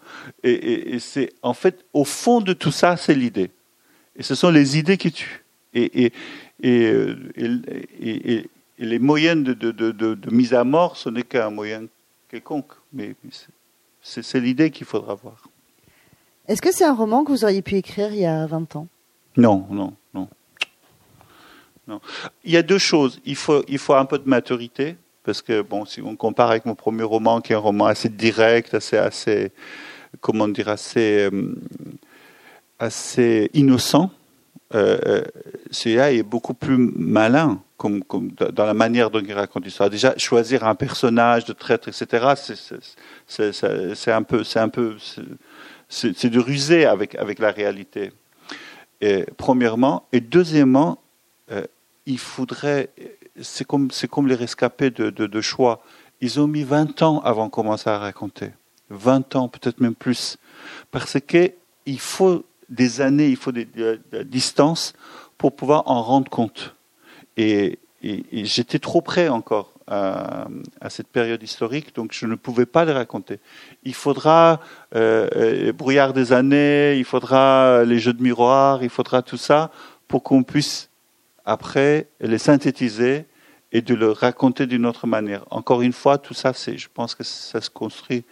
[0.42, 3.50] Et, c'est en fait, au fond de tout ça, c'est l'idée.
[4.16, 5.44] Et ce sont les idées qui tuent.
[5.74, 6.12] Et,
[6.62, 11.84] et, les moyens de, de, de, mise à mort, ce n'est qu'un moyen
[12.28, 12.72] quelconque.
[12.92, 13.14] Mais
[14.00, 15.48] c'est l'idée qu'il faudra voir.
[16.48, 18.88] Est-ce que c'est un roman que vous auriez pu écrire il y a 20 ans?
[19.36, 19.94] Non, non,
[21.88, 23.20] Il y a deux choses.
[23.24, 26.64] Il faut, il faut un peu de maturité, parce que bon, si on compare avec
[26.64, 29.52] mon premier roman, qui est un roman assez direct, assez, assez
[30.20, 31.54] comment dire, assez, euh,
[32.78, 34.10] assez innocent,
[34.74, 35.22] euh, euh,
[35.70, 38.02] celui-là est beaucoup plus malin comme,
[38.52, 39.90] dans la manière dont il raconte l'histoire.
[39.90, 42.34] Déjà, choisir un personnage de traître, etc.,
[43.26, 44.44] c'est un peu,
[45.88, 48.12] c'est de ruser avec, avec la réalité.
[49.36, 50.06] Premièrement.
[50.12, 51.01] Et deuxièmement,
[52.06, 52.90] il faudrait.
[53.40, 55.82] C'est comme, c'est comme les rescapés de, de, choix.
[56.20, 58.50] Ils ont mis 20 ans avant de commencer à raconter.
[58.90, 60.36] 20 ans, peut-être même plus.
[60.90, 63.66] Parce qu'il faut des années, il faut des,
[64.24, 64.92] distances
[65.38, 66.74] pour pouvoir en rendre compte.
[67.36, 70.48] Et, j'étais trop près encore à,
[70.88, 73.38] cette période historique, donc je ne pouvais pas les raconter.
[73.84, 74.60] Il faudra
[74.94, 79.70] euh, euh brouillard des années, il faudra les jeux de miroir, il faudra tout ça
[80.08, 80.90] pour qu'on puisse
[81.44, 83.26] après les synthétiser
[83.72, 85.44] et de le raconter d'une autre manière.
[85.50, 88.24] Encore une fois, tout ça, je pense que ça se construit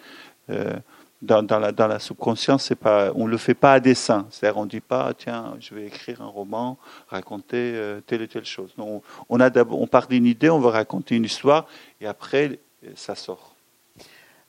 [0.50, 0.74] euh,
[1.22, 2.72] dans, la, dans la subconscience.
[2.78, 4.26] Pas, on le fait pas à dessein.
[4.30, 8.44] C'est-à-dire, on dit pas, tiens, je vais écrire un roman, raconter euh, telle et telle
[8.44, 8.74] chose.
[8.76, 11.66] Non, on, a on part d'une idée, on veut raconter une histoire,
[12.00, 12.58] et après,
[12.94, 13.54] ça sort.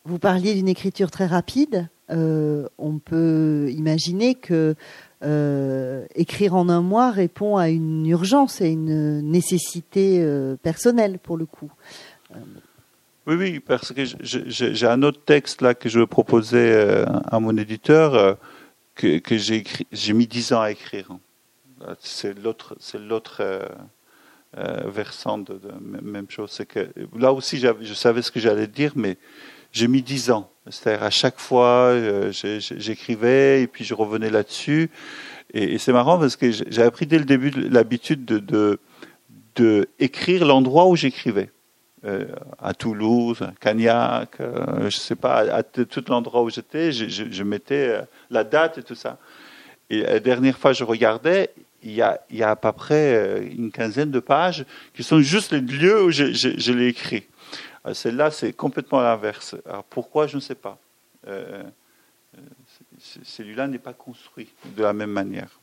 [0.03, 1.87] Vous parliez d'une écriture très rapide.
[2.09, 4.75] Euh, on peut imaginer que
[5.23, 11.37] euh, écrire en un mois répond à une urgence et une nécessité euh, personnelle pour
[11.37, 11.71] le coup.
[13.27, 17.39] Oui, oui, parce que j'ai un autre texte là que je veux proposer euh, à
[17.39, 18.37] mon éditeur
[18.95, 21.09] que, que j'ai mis dix ans à écrire.
[21.99, 23.43] C'est l'autre, c'est l'autre
[24.55, 26.49] versant de, de, même chose.
[26.51, 29.17] C'est que là aussi, je savais ce que j'allais dire, mais
[29.71, 30.51] j'ai mis dix ans.
[30.69, 34.89] C'est-à-dire à chaque fois, euh, j'écrivais et puis je revenais là-dessus.
[35.53, 38.79] Et, c'est marrant parce que j'ai appris dès le début l'habitude de,
[39.55, 41.49] de, écrire l'endroit où j'écrivais.
[42.03, 42.25] Euh,
[42.57, 47.43] à Toulouse, à Cagnac, euh, je sais pas, à, tout l'endroit où j'étais, je, je,
[47.43, 49.19] mettais la date et tout ça.
[49.91, 51.51] Et la dernière fois, je regardais,
[51.83, 55.51] il y a, y a à peu près une quinzaine de pages qui sont juste
[55.51, 57.27] les lieux où je, je l'ai écrit.
[57.85, 59.55] Euh, celle-là, c'est complètement l'inverse.
[59.89, 60.77] Pourquoi, je ne sais pas.
[61.27, 61.63] Euh,
[62.37, 62.41] euh,
[63.23, 65.59] celui-là n'est pas construit de la même manière.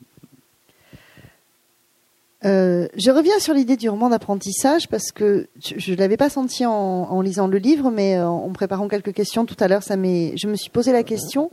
[2.43, 7.21] je reviens sur l'idée du roman d'apprentissage parce que je ne l'avais pas senti en,
[7.21, 10.69] lisant le livre, mais en, préparant quelques questions tout à l'heure, ça je me suis
[10.69, 11.51] posé la question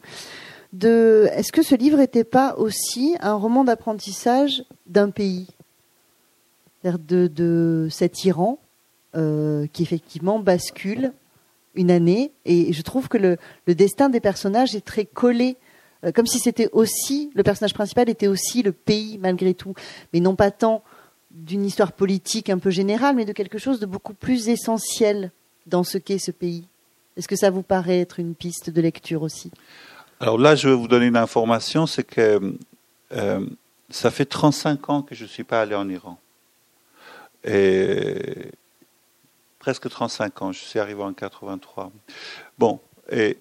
[0.72, 5.46] de est-ce que ce livre n'était pas aussi un roman d'apprentissage d'un pays,
[6.84, 8.58] de, de cet Iran
[9.16, 11.12] euh, qui effectivement bascule
[11.74, 12.32] une année.
[12.44, 15.56] Et je trouve que le, destin des personnages est très collé,
[16.04, 19.74] euh, comme si c'était aussi, le personnage principal était aussi le pays malgré tout,
[20.12, 20.82] mais non pas tant
[21.30, 25.30] d'une histoire politique un peu générale, mais de quelque chose de beaucoup plus essentiel
[25.66, 26.66] dans ce qu'est ce pays.
[27.16, 29.50] Est-ce que ça vous paraît être une piste de lecture aussi?
[30.20, 32.54] Alors là, je vais vous donner une information, c'est que
[33.12, 33.46] euh,
[33.90, 36.18] ça fait 35 ans que je ne suis pas allé en Iran.
[37.44, 38.50] Et
[39.66, 40.52] presque 35 ans.
[40.52, 41.90] Je suis arrivé en 83.
[42.56, 42.78] Bon,
[43.10, 43.36] et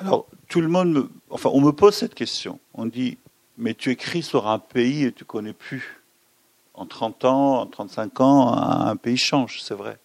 [0.00, 2.58] alors tout le monde, me, enfin, on me pose cette question.
[2.72, 3.18] On dit,
[3.56, 6.02] mais tu écris sur un pays et tu connais plus
[6.74, 9.96] En 30 ans, en 35 ans, un pays change, c'est vrai.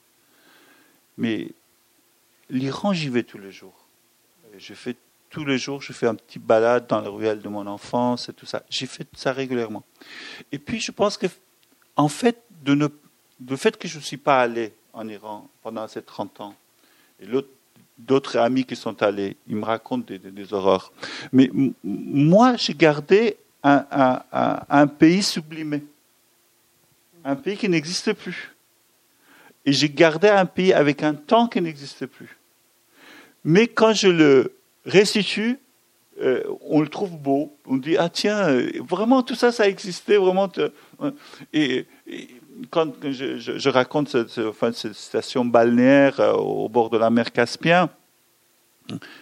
[1.17, 1.47] Mais
[2.51, 3.87] l'Iran, j'y vais tous les jours.
[4.55, 4.95] Je fais
[5.31, 8.33] tous les jours, je fais un petit balade dans la ruelle de mon enfance et
[8.33, 8.61] tout ça.
[8.69, 9.83] J'ai fait ça régulièrement.
[10.51, 11.25] Et puis, je pense que,
[11.95, 12.87] en fait, de ne,
[13.49, 16.55] le fait que je ne suis pas allé en Iran pendant ces 30 ans,
[17.21, 17.25] et
[17.97, 20.91] d'autres amis qui sont allés, ils me racontent des, horreurs.
[21.31, 21.51] Mais
[21.83, 25.83] moi, j'ai gardé un, pays sublimé,
[27.23, 28.55] un pays qui n'existe plus.
[29.65, 32.37] Et j'ai gardé un pays avec un temps qui n'existe plus.
[33.43, 34.53] Mais quand je le
[34.85, 35.59] restitue,
[36.21, 37.55] euh, on le trouve beau.
[37.65, 40.49] On dit ah tiens, euh, vraiment tout ça, ça existait vraiment.
[41.53, 41.85] Et,
[42.69, 47.89] quand je, raconte cette, enfin, cette, station balnéaire euh, au bord de la mer Caspien,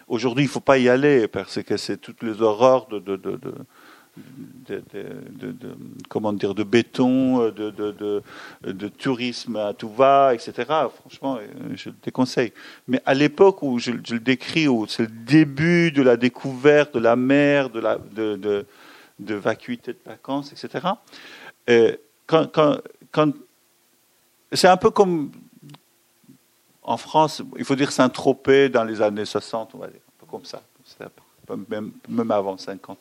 [0.08, 3.16] aujourd'hui il ne faut pas y aller parce que c'est toutes les horreurs de, de,
[3.16, 3.38] de
[6.10, 10.54] comment dire, de béton, de, tourisme à tout va, etc.
[11.00, 11.40] Franchement,
[11.76, 12.54] je le déconseille.
[12.88, 17.00] Mais à l'époque où je, le décris, où c'est le début de la découverte de
[17.00, 18.66] la mer, de, la, de,
[19.36, 20.88] vacuité de vacances, etc.
[21.70, 21.96] Euh,
[22.26, 23.32] quand, quand
[24.52, 25.32] c'est un peu comme
[26.84, 30.26] en France, il faut dire Saint-Tropez dans les années 60, on va dire, un peu
[30.30, 30.62] comme ça
[31.70, 32.98] même, même avant 50.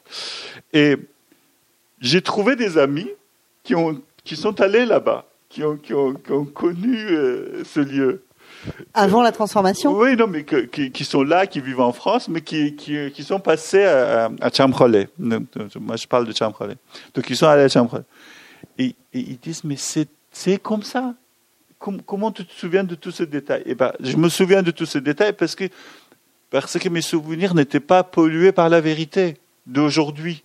[0.72, 0.96] Et
[2.00, 3.08] j'ai trouvé des amis
[3.62, 7.80] qui, ont, qui sont allés là-bas, qui ont, qui, ont, qui ont, connu euh, ce
[7.80, 8.22] lieu.
[8.94, 9.96] Avant la transformation?
[9.96, 13.22] Oui, non, mais qui, qui, sont là, qui vivent en France, mais qui, qui, qui
[13.22, 15.08] sont passés à, à Champrolé.
[15.18, 16.74] Moi, je parle de Champrolé.
[17.14, 18.04] Donc, ils sont allés à Champrolé.
[18.78, 21.14] Et, ils disent, mais c'est comme ça.
[21.78, 23.62] comment tu te souviens de tous ces détails?
[23.66, 25.68] Eh ben, je me souviens de tous ces détails parce que
[26.50, 30.42] parce que mes souvenirs n'étaient pas pollués par la vérité d'aujourd'hui.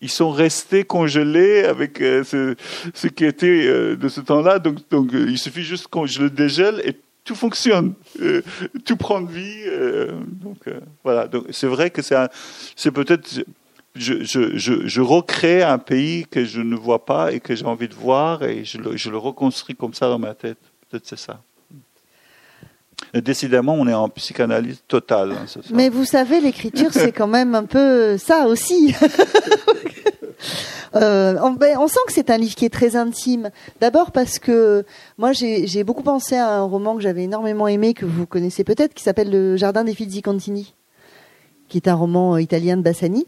[0.00, 4.58] Ils sont restés congelés avec euh, ce, qui était euh, de ce temps-là.
[4.58, 7.92] Donc, euh, il suffit juste que je le dégèle et tout fonctionne,
[8.86, 9.64] tout prend vie.
[10.26, 10.56] donc
[11.04, 11.28] voilà.
[11.28, 13.44] Donc c'est vrai que c'est peut-être
[13.96, 17.66] je, je, je, je, recrée un pays que je ne vois pas et que j'ai
[17.66, 20.58] envie de voir et je le, je le reconstruis comme ça dans ma tête.
[20.88, 21.42] Peut-être c'est ça.
[23.14, 25.32] Décidément, on est en psychanalyse totale.
[25.32, 28.94] Hein, Mais vous savez, l'écriture, c'est quand même un peu ça aussi.
[30.96, 33.50] Euh, ben, on, sent que c'est un livre qui est très intime.
[33.80, 34.84] D'abord parce que
[35.18, 38.92] moi j'ai beaucoup pensé à un roman que j'avais énormément aimé, que vous connaissez peut-être,
[38.92, 40.74] qui s'appelle Le Jardin des Fizzi Contini,
[41.68, 43.26] qui est un roman italien de Bassani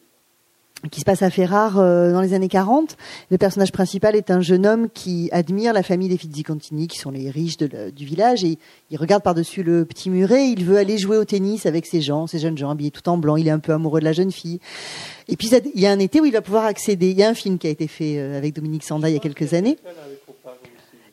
[0.91, 2.97] qui se passe à Ferrare euh, dans les années 40.
[3.31, 7.11] Le personnage principal est un jeune homme qui admire la famille des Fizzicontini, qui sont
[7.11, 8.59] les riches du village, et
[8.91, 12.27] il regarde par-dessus le petit muret, il veut aller jouer au tennis avec ces gens,
[12.27, 14.33] ces jeunes gens habillés tout en blanc, il est un peu amoureux de la jeune
[14.33, 14.59] fille.
[15.29, 17.29] Et puis il y a un été où il va pouvoir accéder, il y a
[17.29, 19.79] un film qui a été fait euh, avec Dominique Sanda il y a quelques années.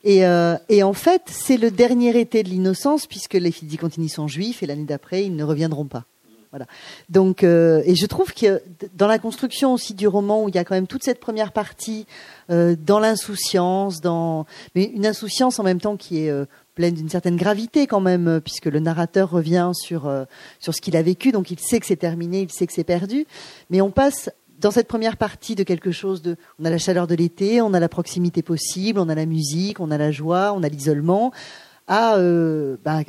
[0.02, 4.28] Et, euh, et en fait, c'est le dernier été de l'innocence, puisque les Fizzicontini sont
[4.28, 6.04] juifs, et l'année d'après, ils ne reviendront pas.
[6.50, 6.66] Voilà.
[7.08, 8.60] Donc, euh, et je trouve que
[8.96, 11.52] dans la construction aussi du roman, où il y a quand même toute cette première
[11.52, 12.06] partie
[12.50, 17.08] euh, dans l'insouciance, dans mais une insouciance en même temps qui est euh, pleine d'une
[17.08, 20.10] certaine gravité quand même, puisque le narrateur revient sur
[20.58, 22.84] sur ce qu'il a vécu, donc il sait que c'est terminé, il sait que c'est
[22.84, 23.26] perdu,
[23.68, 27.06] mais on passe dans cette première partie de quelque chose de, on a la chaleur
[27.06, 30.52] de l'été, on a la proximité possible, on a la musique, on a la joie,
[30.54, 31.32] on a l'isolement
[31.92, 33.00] euh, bah,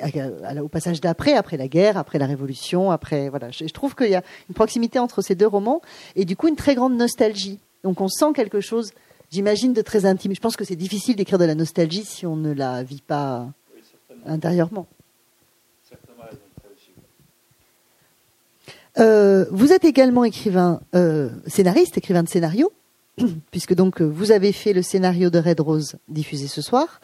[0.61, 3.51] au passage d'après, après la guerre, après la révolution, après voilà.
[3.51, 5.81] Je, trouve qu'il y a une proximité entre ces deux romans
[6.15, 7.59] et du coup une très grande nostalgie.
[7.83, 8.91] Donc on sent quelque chose,
[9.31, 10.33] j'imagine, de très intime.
[10.33, 13.49] Je pense que c'est difficile d'écrire de la nostalgie si on ne la vit pas
[14.25, 14.87] intérieurement.
[18.97, 22.73] Euh, vous êtes également écrivain, euh, scénariste, écrivain de scénario,
[23.51, 26.99] puisque donc vous avez fait le scénario de Red Rose diffusé ce soir.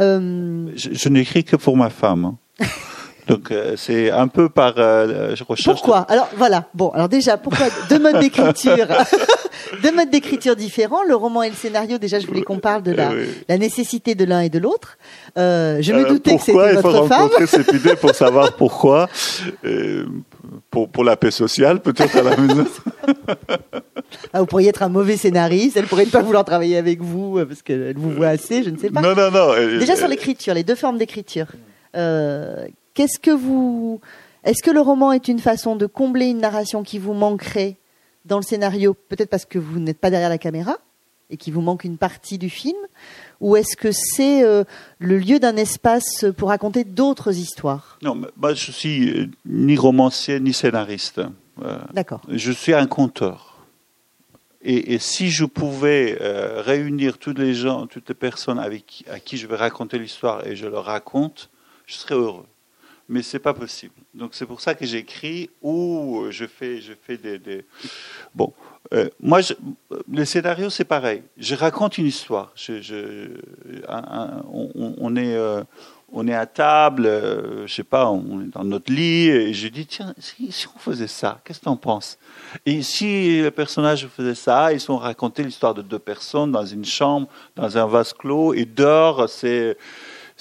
[0.00, 2.36] Euh, je, n'écris que pour ma femme.
[2.60, 2.66] Hein.
[3.28, 5.76] Donc euh, c'est un peu par euh, je recherche.
[5.76, 6.00] Pourquoi?
[6.08, 6.68] Alors voilà.
[6.74, 8.88] Bon, alors déjà pourquoi deux modes d'écriture,
[9.82, 11.04] deux modes d'écriture différents.
[11.04, 11.98] Le roman et le scénario.
[11.98, 13.10] Déjà, je voulais qu'on parle de la,
[13.48, 14.98] la nécessité de l'un et de l'autre.
[15.36, 17.02] je me doutais que c'était votre femme.
[17.04, 19.08] Il faut rencontrer cette idée pour savoir pourquoi?
[20.70, 22.66] pour pour la paix sociale, peut-être à la maison.
[24.32, 27.38] Ah, vous pourriez être un mauvais scénariste, elle pourrait ne pas vouloir travailler avec vous
[27.38, 29.00] euh, parce qu'elle vous voit assez, je ne sais pas.
[29.00, 29.54] Non, non, non.
[29.78, 31.46] Déjà sur l'écriture, les deux formes d'écriture.
[31.96, 34.00] Euh, qu'est-ce que vous,
[34.44, 37.76] est-ce que le roman est une façon de combler une narration qui vous manquerait
[38.24, 40.76] dans le scénario, peut-être parce que vous n'êtes pas derrière la caméra
[41.30, 42.76] et qu'il vous manque une partie du film,
[43.40, 44.64] ou est-ce que c'est euh,
[44.98, 47.98] le lieu d'un espace pour raconter d'autres histoires?
[48.02, 51.20] Non, moi je suis ni romancier ni scénariste.
[51.92, 52.22] D'accord.
[52.28, 53.49] Je suis un conteur.
[54.62, 59.18] Et, si je pouvais euh, réunir toutes les gens, toutes les personnes avec qui, à
[59.18, 61.48] qui je vais raconter l'histoire et je leur raconte,
[61.86, 62.46] je serais heureux.
[63.08, 63.94] Mais c'est pas possible.
[64.12, 67.64] Donc c'est pour ça que j'écris ou je fais, je fais des,
[68.34, 68.52] bon.
[68.92, 69.54] Euh, moi, je,
[70.10, 71.22] le scénario c'est pareil.
[71.36, 72.52] Je raconte une histoire.
[73.88, 75.62] On, est euh,
[76.12, 79.68] on est à table, euh, je sais pas, on est dans notre lit, et je
[79.68, 82.18] dis, tiens, si, on faisait ça, qu'est-ce que tu en penses?
[82.66, 86.84] Et si le personnage faisait ça, ils sont racontés l'histoire de deux personnes dans une
[86.84, 89.76] chambre, dans un vase clos, et dehors, c'est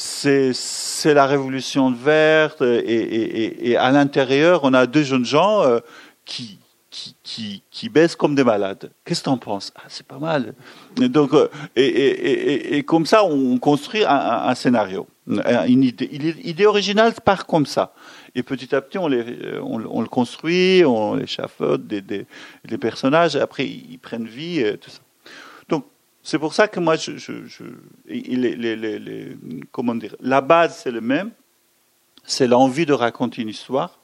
[0.01, 5.80] c'est la révolution verte, et, et, et, à l'intérieur, on a deux jeunes gens euh,
[6.24, 6.59] qui,
[6.89, 8.91] qui, qui, qui, baissent comme des malades.
[9.05, 9.71] Qu'est-ce que tu en penses?
[9.75, 10.53] Ah, c'est pas mal.
[10.99, 15.07] Et donc, euh, et, et, comme ça, on construit un, scénario.
[15.29, 16.09] Euh, une idée,
[16.43, 17.93] idée originale part comme ça.
[18.33, 22.25] Et petit à petit, on, les, euh, on, le construit, on l'échafaude, des, des,
[22.65, 25.01] les personnages, après ils prennent vie, et tout ça.
[25.67, 25.85] Donc,
[26.23, 27.63] c'est pour ça que moi, je, je, je
[28.07, 29.37] les, les,
[29.71, 31.31] comment dire, la base, c'est le même,
[32.23, 33.99] c'est l'envie de raconter une histoire.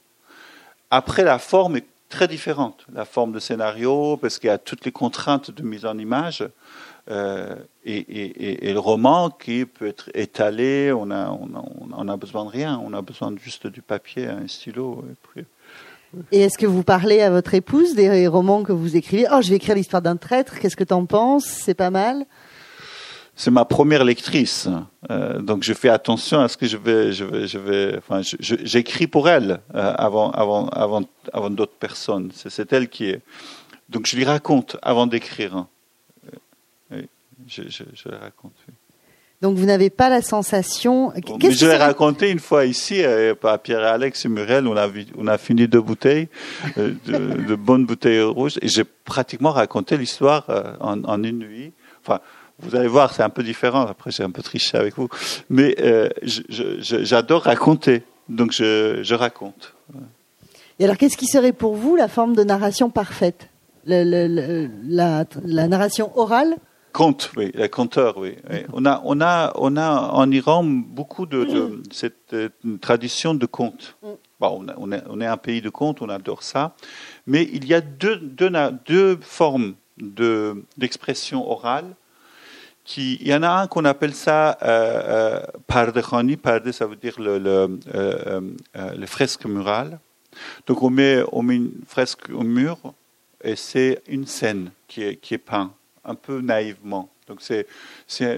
[0.91, 1.85] Après, la forme est
[2.15, 2.85] très différente.
[2.93, 6.47] La forme de scénario, parce qu'il y a toutes les contraintes de mise en image.
[7.11, 12.81] Euh, et, le roman qui peut être étalé, on a, on, a, besoin de rien,
[12.83, 15.03] on a besoin juste du papier, un stylo.
[16.31, 19.25] Et, est-ce que vous parlez à votre épouse des romans que vous écrivez?
[19.31, 21.45] Oh, je vais écrire l'histoire d'un traître, qu'est-ce que tu en penses?
[21.45, 22.25] C'est pas mal
[23.35, 24.69] c'est ma première lectrice,
[25.11, 27.97] euh, donc je fais attention à ce que je vais, je vais, je vais.
[27.97, 32.31] Enfin, j'écris pour elle euh, avant, avant, avant, avant d'autres personnes.
[32.33, 33.21] C'est elle qui est.
[33.89, 35.65] Donc je lui raconte avant d'écrire
[37.47, 38.53] je, je, raconte.
[39.41, 41.11] Donc vous n'avez pas la sensation.
[41.15, 44.67] je l'ai raconté une fois ici euh, à Pierre et Alex et Muriel.
[44.67, 46.29] On a, on a fini deux bouteilles,
[46.77, 51.73] de, bonnes bouteilles rouges, et j'ai pratiquement raconté l'histoire euh, en, une nuit.
[52.01, 52.19] Enfin,
[52.59, 53.81] vous allez voir, c'est un peu différent.
[53.81, 55.09] Après, j'ai un peu triché avec vous,
[55.49, 55.75] mais
[56.23, 58.03] j'adore raconter.
[58.29, 59.73] Donc je, je, raconte.
[60.79, 63.49] Et alors, qu'est-ce qui serait pour vous la forme de narration parfaite?
[63.85, 66.55] Le, la, la narration orale?
[66.91, 68.35] Conte, oui, les conteurs, oui.
[68.71, 72.49] On, a, on, a, on a en Iran beaucoup de, cette euh,
[72.79, 73.97] tradition de conte.
[74.01, 74.07] Mm.
[74.39, 76.73] Bon, on, est, on, est, un pays de conte, on adore ça.
[77.27, 78.49] Mais il y a deux, deux,
[78.85, 81.95] deux formes d'expression orale.
[82.97, 85.01] Il y en a un qu'on appelle ça euh,
[85.41, 86.37] euh, pardekhani.
[86.37, 88.41] Parde, ça veut dire le, le, euh,
[88.75, 89.99] euh fresque murale.
[90.67, 92.77] Donc on met, on met une fresque au mur
[93.43, 95.71] et c'est une scène qui est, qui est peinte
[96.03, 97.09] un peu naïvement.
[97.27, 97.67] Donc c'est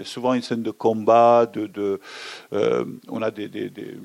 [0.05, 1.99] souvent une scène de combat, de, de
[2.53, 3.97] euh, on a des, des, des,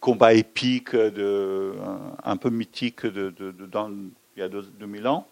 [0.00, 1.74] combats épiques, de,
[2.24, 3.90] un, peu mythiques de, de, dans,
[4.36, 5.26] il y a 2000 ans.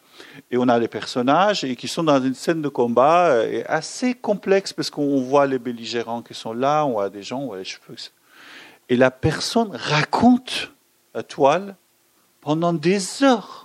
[0.51, 4.15] Et on a les personnages et qui sont dans une scène de combat euh, assez
[4.15, 7.59] complexe parce qu'on voit les belligérants qui sont là, on voit des gens, on voit
[7.59, 7.97] les cheveux.
[8.89, 10.73] Et la personne raconte
[11.15, 11.77] la toile
[12.41, 13.65] pendant des heures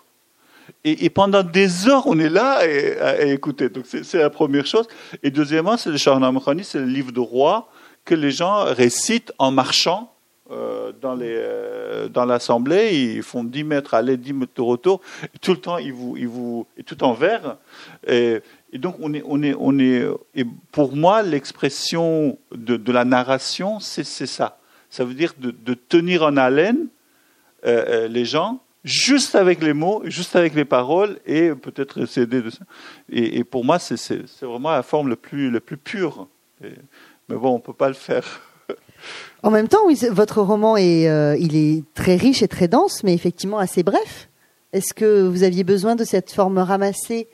[0.84, 2.60] et, pendant des heures, on est là
[3.02, 3.70] à, écouter.
[3.70, 4.88] Donc c'est la première chose.
[5.24, 7.70] Et deuxièmement, c'est le c'est le livre de roi
[8.06, 10.14] que les gens récitent en marchant
[10.52, 13.16] euh, dans les euh, dans l'assemblée.
[13.16, 15.02] Ils font 10 mètres aller, 10 mètres retour.
[15.36, 17.58] Et tout le temps, ils vous ils vous et tout en vert.
[18.08, 18.42] Et,
[18.74, 20.06] donc on est on est on est.
[20.36, 24.58] Et pour moi, l'expression de, la narration, c'est ça.
[24.90, 26.88] Ça veut dire de, tenir en haleine
[27.66, 32.50] euh les gens juste avec les mots, juste avec les paroles, et peut-être s'aider de
[32.50, 32.64] ça.
[33.10, 36.28] Et, pour moi, c'est vraiment la forme la plus, la plus pure.
[36.62, 38.42] mais bon, on ne peut pas le faire.
[39.42, 43.14] En même temps, votre roman est, euh, il est très riche et très dense, mais
[43.14, 44.30] effectivement assez bref.
[44.74, 47.28] Est-ce que vous aviez besoin de cette forme ramassée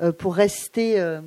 [0.00, 1.20] euh, pour rester, euh,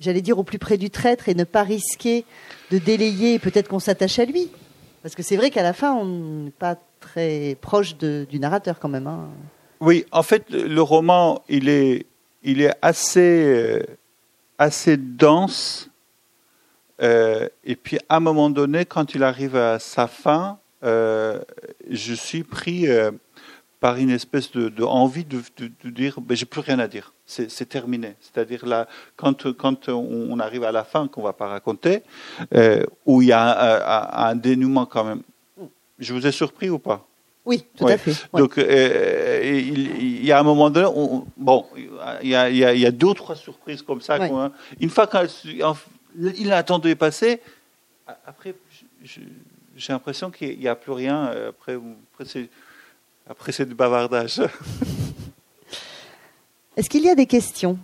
[0.00, 2.24] j'allais dire, au plus près du traître et ne pas risquer
[2.70, 4.50] de délayer peut-être qu'on s'attache à lui?
[5.02, 8.88] Parce que c'est vrai qu'à la fin, on n'est pas très proche du narrateur quand
[8.88, 9.06] même.
[9.06, 9.28] Hein.
[9.80, 12.06] Oui, en fait, le roman, il est,
[12.42, 13.82] il est assez,
[14.58, 15.90] assez dense.
[17.00, 21.40] Euh, et puis, à un moment donné, quand il arrive à sa fin, euh,
[21.90, 22.86] je suis pris
[23.80, 27.68] par une espèce de, envie de, de, dire, ben, j'ai plus rien à dire, c'est
[27.68, 28.14] terminé.
[28.20, 28.86] C'est-à-dire là,
[29.16, 32.02] quand, quand on arrive à la fin, qu'on va pas raconter,
[33.06, 35.22] où il y a un dénouement quand même
[36.02, 37.06] je vous ai surpris ou pas?
[37.44, 38.28] Oui, tout à fait.
[38.32, 40.88] Donc, euh, il, y a un moment donné,
[41.36, 41.66] bon,
[42.22, 44.18] il y a, il y a, deux ou trois surprises comme ça.
[44.80, 45.08] Une fois
[46.34, 47.40] qu'il attendu passer,
[48.26, 48.54] après,
[49.04, 51.26] j'ai l'impression qu'il n'y a plus rien.
[51.28, 51.78] Euh, après,
[53.28, 54.40] après c'est du bavardage.
[56.76, 57.78] Est-ce qu'il y a des questions?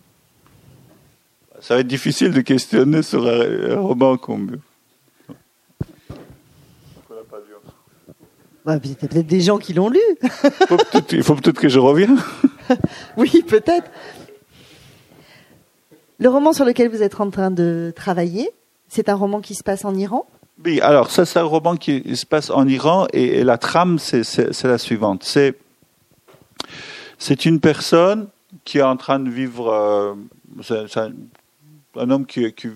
[1.60, 4.58] Ça va être difficile de questionner sur un, roman comme.
[8.64, 10.00] Bah, il y a peut-être des gens qui l'ont lu.
[11.12, 12.18] il faut peut-être que je revienne.
[13.16, 13.90] oui, peut-être.
[16.20, 18.50] Le roman sur lequel vous êtes en train de travailler,
[18.88, 20.26] c'est un roman qui se passe en Iran?
[20.64, 24.64] Oui, alors ça c'est un roman qui se passe en Iran et, la trame c'est
[24.64, 25.22] la suivante.
[27.18, 28.26] C'est une personne
[28.64, 30.14] qui est en train de vivre, euh,
[31.96, 32.68] un, homme qui, qui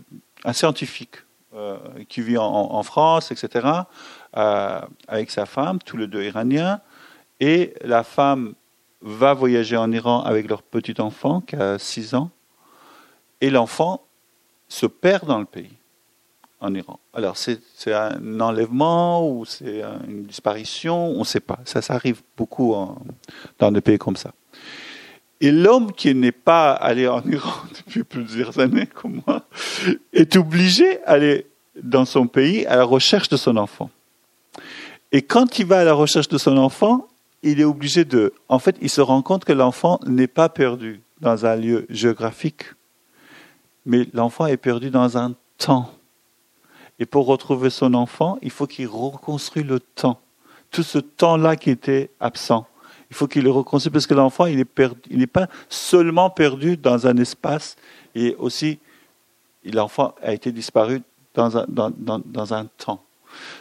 [0.45, 1.17] un scientifique
[1.55, 1.77] euh,
[2.09, 3.67] qui vit en, France, etc.,
[4.37, 6.81] euh, avec sa femme, tous les deux iraniens,
[7.41, 8.55] et la femme
[9.01, 12.31] va voyager en Iran avec leur petit enfant qui a 6 ans,
[13.43, 14.01] et l'enfant
[14.69, 15.73] se perd dans le pays,
[16.61, 16.99] en Iran.
[17.13, 17.61] Alors c'est
[17.93, 21.59] un enlèvement ou c'est une disparition, on ne sait pas.
[21.67, 22.75] Ça, ça arrive beaucoup
[23.59, 24.33] dans des pays comme ça.
[25.43, 29.43] Et l'homme qui n'est pas allé en Iran depuis plusieurs années, comme moi,
[30.13, 31.47] est obligé d'aller
[31.83, 33.91] dans son pays à la recherche de son enfant.
[35.11, 37.09] Et quand il va à la recherche de son enfant,
[37.43, 38.33] il est obligé de...
[38.49, 42.67] En fait, il se rend compte que l'enfant n'est pas perdu dans un lieu géographique,
[43.87, 45.91] mais l'enfant est perdu dans un temps.
[46.99, 50.21] Et pour retrouver son enfant, il faut qu'il reconstruise le temps.
[50.71, 52.67] Tout ce temps-là qui était absent.
[53.11, 57.17] Il faut qu'il le reconstruise parce que l'enfant, il n'est pas seulement perdu dans un
[57.19, 57.77] espace,
[58.15, 58.79] et aussi,
[59.65, 61.03] l'enfant a été disparu
[61.35, 63.03] dans un, temps.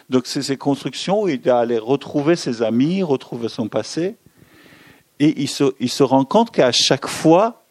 [0.08, 4.16] Donc c'est ces constructions où il doit aller retrouver ses amis, retrouver son passé,
[5.18, 7.61] et il se rend compte qu'à chaque fois,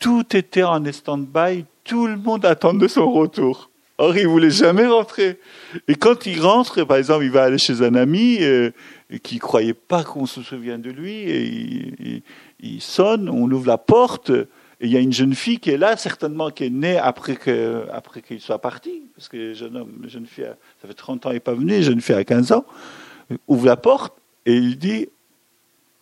[0.00, 3.70] tout était en stand-by, tout le monde attendait son retour.
[3.98, 5.38] Or, il voulait jamais rentrer.
[5.86, 8.70] Et quand il rentre, par exemple, il va aller chez un ami euh,
[9.22, 12.22] qui ne croyait pas qu'on se souvienne de lui, et
[12.60, 15.76] il, sonne, on ouvre la porte, et il y a une jeune fille qui est
[15.76, 20.24] là, certainement qui est née après qu'il après soit parti, parce que jeune homme, jeune
[20.24, 20.48] fille,
[20.80, 22.64] ça fait 30 ans, il n'est pas venu, jeune fille a 15 ans,
[23.48, 24.14] ouvre la porte,
[24.46, 25.08] et il dit,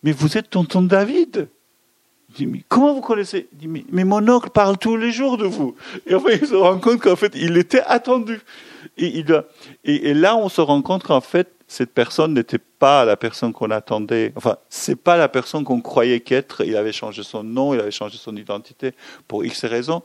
[0.04, 1.48] mais vous êtes tonton David?
[2.34, 3.48] Dit, mais comment vous connaissez?
[3.52, 5.74] Il dit, mais, mon oncle parle tous les jours de vous.
[6.06, 8.40] Et en fait, il se rend compte qu'en fait, il était attendu.
[8.96, 9.44] Et, il,
[9.84, 13.70] et, là, on se rend compte qu'en fait, cette personne n'était pas la personne qu'on
[13.70, 14.32] attendait.
[14.36, 16.64] Enfin, c'est pas la personne qu'on croyait qu'être.
[16.64, 18.92] Il avait changé son nom, il avait changé son identité
[19.26, 20.02] pour X raisons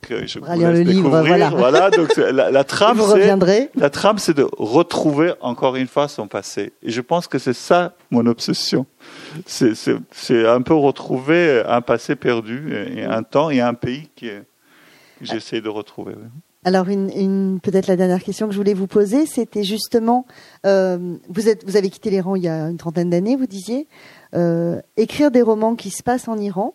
[0.00, 1.50] que je le livre, voilà.
[1.50, 1.90] voilà.
[1.90, 6.72] donc la, la trame, c'est la trame, c'est de retrouver encore une fois son passé.
[6.82, 8.86] Et je pense que c'est ça mon obsession.
[9.46, 14.42] C'est un peu retrouver un passé perdu et un temps et un pays que,
[15.20, 16.14] j'essaie de retrouver.
[16.64, 20.26] Alors, une, une peut-être la dernière question que je voulais vous poser, c'était justement,
[20.66, 23.86] euh, vous, êtes, vous avez quitté l'Iran il y a une trentaine d'années, vous disiez,
[24.34, 26.74] euh, écrire des romans qui se passent en Iran,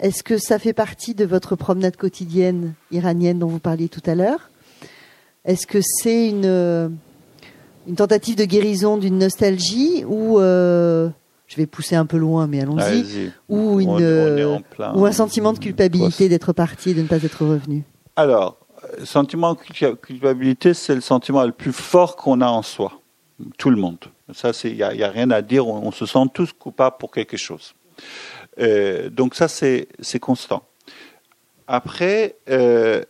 [0.00, 4.14] est-ce que ça fait partie de votre promenade quotidienne iranienne dont vous parliez tout à
[4.14, 4.50] l'heure?
[5.44, 6.88] Est-ce que c'est une, euh,
[7.86, 11.08] une tentative de guérison d'une nostalgie ou euh,
[11.46, 14.58] je vais pousser un peu loin, mais allons-y, ou, une, euh,
[14.94, 17.84] ou un sentiment de culpabilité d'être parti et de ne pas être revenu?
[18.16, 18.56] Alors,
[19.04, 23.00] sentiment de culpabilité, c'est le sentiment le plus fort qu'on a en soi,
[23.58, 23.98] tout le monde.
[24.32, 27.36] Ça, il n'y a, a, rien à dire, on se sent tous coupables pour quelque
[27.36, 27.74] chose.
[28.60, 29.86] Euh, donc ça, c'est
[30.20, 30.64] constant.
[31.66, 33.02] Après, euh,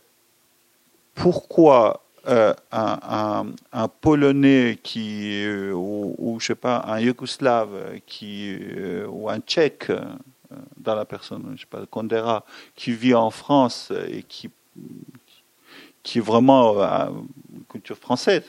[1.15, 8.57] pourquoi euh, un, Polonais qui, ou, je sais pas, un Yougoslave qui,
[9.09, 9.91] ou un Tchèque,
[10.77, 12.45] dans la personne, je sais pas, Kondera,
[12.75, 14.49] qui vit en France et qui,
[16.03, 18.43] qui est vraiment une culture française,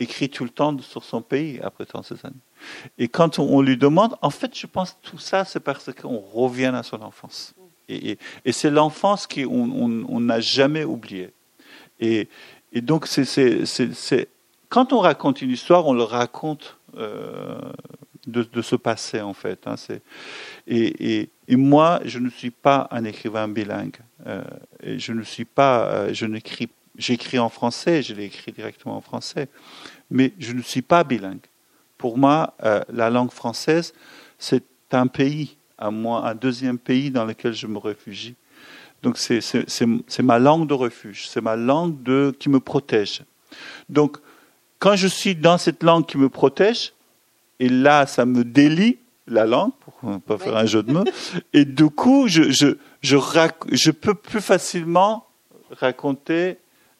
[0.00, 2.34] écrit tout le temps sur son pays après tant ces années.
[2.98, 6.18] Et quand on, lui demande, en fait, je pense que tout ça, c'est parce qu'on
[6.18, 7.54] revient à son enfance.
[7.88, 8.18] Et,
[8.50, 11.30] c'est l'enfance qu'on n'a jamais oubliée.
[12.00, 12.28] Et,
[12.74, 14.28] donc, c'est,
[14.68, 17.58] quand on raconte une histoire, on le raconte euh,
[18.26, 19.66] de, ce passé, en fait.
[19.66, 19.74] Hein,
[20.66, 23.96] et, moi, je ne suis pas un écrivain bilingue.
[24.26, 24.42] Euh,
[24.82, 26.14] et je ne suis pas, euh,
[27.00, 29.48] j'écris en français, je l'ai écrit directement en français,
[30.10, 31.40] mais je ne suis pas bilingue
[32.00, 33.92] pour moi, euh, la langue française,
[34.38, 38.34] c'est un pays, à moi, un deuxième pays dans lequel je me réfugie.
[39.02, 43.22] Donc c'est ma langue de refuge, c'est ma langue de, qui me protège.
[43.90, 44.16] Donc
[44.78, 46.94] quand je suis dans cette langue qui me protège,
[47.60, 48.96] et là ça me délie
[49.26, 51.04] la langue, pour ne pas faire un jeu de mots,
[51.52, 53.16] et du coup je, je, je,
[53.72, 55.26] je peux plus facilement
[55.70, 56.56] raconter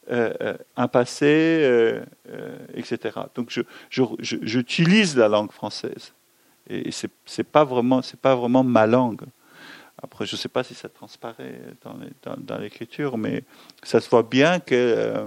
[0.08, 1.26] un passé,
[1.62, 2.00] euh,
[2.74, 3.20] etc.
[3.34, 3.56] Donc
[3.90, 6.12] j'utilise la langue française.
[6.68, 9.22] Et c'est n'est pas, vraiment, pas vraiment ma langue.
[10.02, 11.60] Après, je ne sais pas si ça transparaît
[12.24, 13.44] dans l'écriture, mais
[13.82, 15.26] ça se voit bien que euh,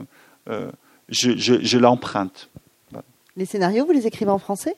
[0.50, 0.72] euh,
[1.10, 2.50] je, je, l'emprunte.
[3.36, 4.76] Les scénarios, vous les écrivez en français?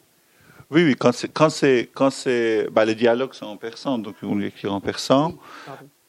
[0.72, 0.96] Oui, oui.
[0.96, 4.48] Quand c'est, quand c'est, quand c'est, bah, les dialogues sont en persan, donc on les
[4.48, 5.38] écrit en persan.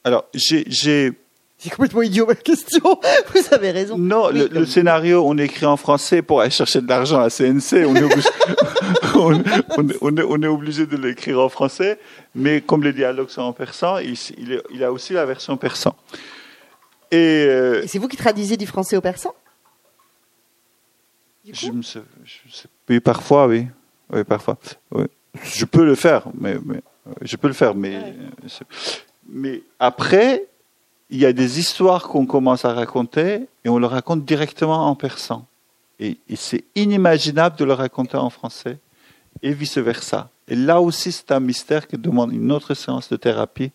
[0.03, 1.13] Alors, j'ai
[1.59, 3.01] c'est complètement idiot ma question.
[3.35, 3.97] Vous avez raison.
[3.97, 7.87] Non, le, scénario, on écrit en français pour aller chercher de l'argent à CNC.
[7.87, 8.29] On est obligé,
[10.03, 11.99] on, est, obligé de l'écrire en français,
[12.35, 14.17] mais comme les dialogues sont en persan, il,
[14.71, 15.95] il, a aussi la version persan.
[17.15, 19.33] Euh, Et, c'est vous qui traduisez du français au persan?
[21.51, 22.01] Je me sais,
[22.89, 23.67] oui, parfois, oui.
[24.13, 24.59] Oui, parfois.
[25.43, 26.81] Je peux le faire, mais, mais
[27.23, 28.15] je peux le faire, mais,
[29.29, 30.47] mais après,
[31.11, 34.95] il y a des histoires qu'on commence à raconter et on le raconte directement en
[34.95, 35.47] persan.
[35.99, 38.79] Et, c'est inimaginable de le raconter en français
[39.43, 40.31] et vice-versa.
[40.49, 43.71] Et là aussi, c'est un mystère qui demande une autre séance de thérapie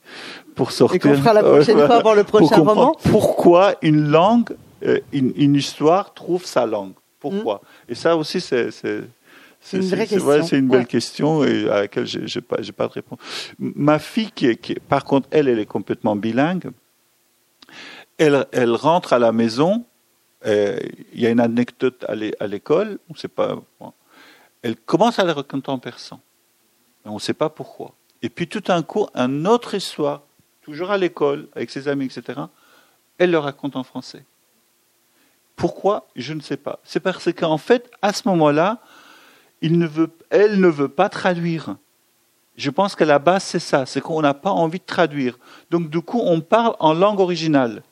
[0.55, 0.95] pour sortir.
[0.95, 2.95] Et qu'on fera la prochaine fois avant le prochain roman.
[3.09, 4.55] Pourquoi une langue,
[4.85, 7.91] euh, une, histoire trouve sa langue Pourquoi mm.
[7.91, 8.69] Et ça aussi, c'est
[9.63, 10.43] c'est une vraie question.
[10.43, 13.19] c'est une belle question et à laquelle j'ai, n'ai pas, pas de réponse.
[13.59, 16.71] Ma fille, qui, qui, par contre, elle, elle est complètement bilingue
[18.17, 19.85] elle, rentre à la maison.
[20.45, 20.79] Euh,
[21.13, 23.55] il y a une anecdote à l'école, on sait pas.
[24.61, 26.19] Elle commence à la raconter en persan.
[27.05, 27.93] On ne sait pas pourquoi.
[28.21, 30.21] Et puis tout d'un coup, un autre histoire,
[30.61, 32.41] toujours à l'école, avec ses amis, etc.,
[33.17, 34.23] elle le raconte en français.
[35.55, 36.07] Pourquoi?
[36.15, 36.79] Je ne sais pas.
[36.83, 38.79] C'est parce qu'en fait, à ce moment-là,
[39.61, 41.75] elle ne veut pas traduire.
[42.57, 45.39] Je pense qu'à la base, c'est ça, c'est qu'on n'a pas envie de traduire.
[45.69, 47.83] Donc du coup, on parle en langue originale.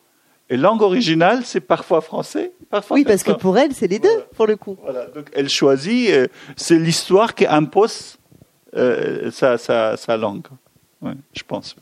[0.50, 2.96] Et langue originale, c'est parfois français, parfois.
[2.96, 4.78] Oui, parce que pour elle, c'est les deux, pour le coup.
[4.82, 8.18] Voilà, donc elle choisit, euh, c'est l'histoire qui impose
[8.76, 10.48] euh, sa, langue,
[11.34, 11.76] je pense.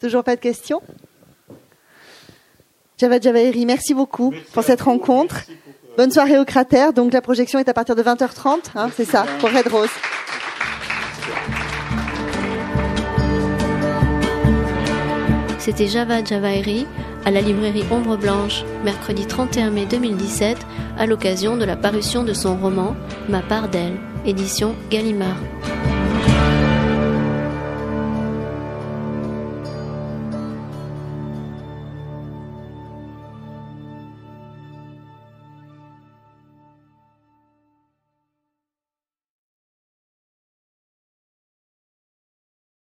[0.00, 0.82] Toujours pas de questions?
[2.98, 5.42] Javad Javairi, merci beaucoup pour cette rencontre.
[5.98, 6.94] Bonne soirée au cratère.
[6.94, 9.90] Donc la projection est à partir de 20h30, hein, c'est ça, pour Red Rose.
[15.58, 16.86] C'était Java Javairi
[17.24, 20.56] à la librairie Ombre Blanche, mercredi 31 mai 2017,
[20.96, 22.94] à l'occasion de la parution de son roman
[23.28, 25.36] Ma part d'elle, édition Gallimard.